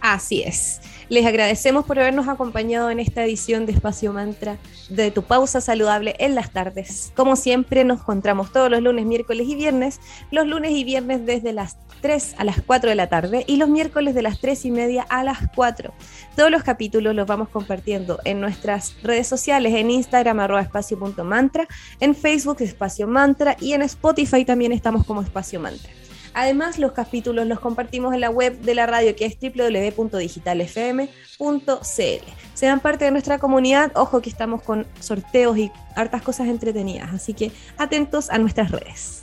Así 0.00 0.42
es. 0.42 0.80
Les 1.08 1.24
agradecemos 1.24 1.86
por 1.86 1.98
habernos 1.98 2.28
acompañado 2.28 2.90
en 2.90 3.00
esta 3.00 3.24
edición 3.24 3.64
de 3.64 3.72
Espacio 3.72 4.12
Mantra 4.12 4.58
de 4.90 5.10
tu 5.10 5.22
pausa 5.22 5.62
saludable 5.62 6.14
en 6.18 6.34
las 6.34 6.52
tardes. 6.52 7.12
Como 7.16 7.34
siempre, 7.34 7.82
nos 7.82 8.00
encontramos 8.00 8.52
todos 8.52 8.70
los 8.70 8.82
lunes, 8.82 9.06
miércoles 9.06 9.48
y 9.48 9.54
viernes. 9.54 10.00
Los 10.30 10.46
lunes 10.46 10.72
y 10.72 10.84
viernes 10.84 11.24
desde 11.24 11.54
las 11.54 11.78
3 12.02 12.34
a 12.36 12.44
las 12.44 12.60
4 12.60 12.90
de 12.90 12.96
la 12.96 13.08
tarde 13.08 13.44
y 13.46 13.56
los 13.56 13.70
miércoles 13.70 14.14
de 14.14 14.20
las 14.20 14.38
3 14.40 14.66
y 14.66 14.70
media 14.70 15.06
a 15.08 15.24
las 15.24 15.38
4. 15.54 15.94
Todos 16.36 16.50
los 16.50 16.62
capítulos 16.62 17.14
los 17.14 17.26
vamos 17.26 17.48
compartiendo 17.48 18.18
en 18.24 18.40
nuestras 18.42 18.94
redes 19.02 19.26
sociales, 19.26 19.72
en 19.74 19.90
Instagram 19.90 20.40
arroba 20.40 20.60
espacio.mantra, 20.60 21.66
en 22.00 22.14
Facebook 22.14 22.58
espacio 22.60 23.08
mantra 23.08 23.56
y 23.58 23.72
en 23.72 23.80
Spotify 23.80 24.44
también 24.44 24.72
estamos 24.72 25.06
como 25.06 25.22
espacio 25.22 25.58
mantra. 25.58 25.90
Además, 26.38 26.78
los 26.78 26.92
capítulos 26.92 27.48
los 27.48 27.58
compartimos 27.58 28.14
en 28.14 28.20
la 28.20 28.30
web 28.30 28.60
de 28.60 28.76
la 28.76 28.86
radio 28.86 29.16
que 29.16 29.26
es 29.26 29.36
www.digitalfm.cl. 29.40 32.30
Sean 32.54 32.78
parte 32.78 33.06
de 33.06 33.10
nuestra 33.10 33.40
comunidad, 33.40 33.90
ojo 33.96 34.22
que 34.22 34.30
estamos 34.30 34.62
con 34.62 34.86
sorteos 35.00 35.58
y 35.58 35.72
hartas 35.96 36.22
cosas 36.22 36.46
entretenidas, 36.46 37.12
así 37.12 37.34
que 37.34 37.50
atentos 37.76 38.30
a 38.30 38.38
nuestras 38.38 38.70
redes. 38.70 39.22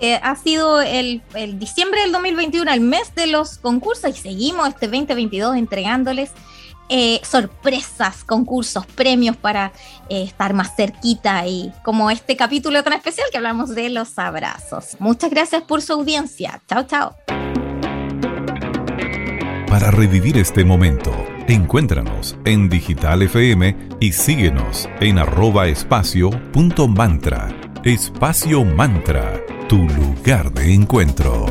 Eh, 0.00 0.18
ha 0.20 0.34
sido 0.34 0.80
el, 0.80 1.22
el, 1.34 1.60
diciembre 1.60 2.00
del 2.00 2.10
2021 2.10 2.72
el 2.72 2.80
mes 2.80 3.14
de 3.14 3.28
los 3.28 3.58
concursos 3.58 4.10
y 4.10 4.14
seguimos 4.14 4.66
este 4.66 4.88
2022 4.88 5.54
entregándoles 5.54 6.32
eh, 6.88 7.20
sorpresas, 7.24 8.24
concursos, 8.24 8.86
premios 8.86 9.36
para 9.36 9.72
eh, 10.08 10.22
estar 10.22 10.54
más 10.54 10.76
cerquita 10.76 11.46
y 11.46 11.72
como 11.84 12.10
este 12.10 12.36
capítulo 12.36 12.82
tan 12.82 12.92
especial 12.92 13.26
que 13.30 13.38
hablamos 13.38 13.74
de 13.74 13.90
los 13.90 14.18
abrazos. 14.18 14.96
Muchas 14.98 15.30
gracias 15.30 15.62
por 15.62 15.82
su 15.82 15.92
audiencia. 15.94 16.60
Chao, 16.68 16.84
chao. 16.84 17.16
Para 19.68 19.90
revivir 19.90 20.36
este 20.36 20.64
momento, 20.64 21.10
encuéntranos 21.48 22.36
en 22.44 22.68
Digital 22.68 23.22
FM 23.22 23.76
y 24.00 24.12
síguenos 24.12 24.88
en 25.00 25.18
arroba 25.18 25.66
espacio 25.68 26.30
punto 26.52 26.88
mantra. 26.88 27.48
Espacio 27.84 28.64
Mantra, 28.64 29.40
tu 29.68 29.78
lugar 29.88 30.52
de 30.52 30.72
encuentro. 30.72 31.46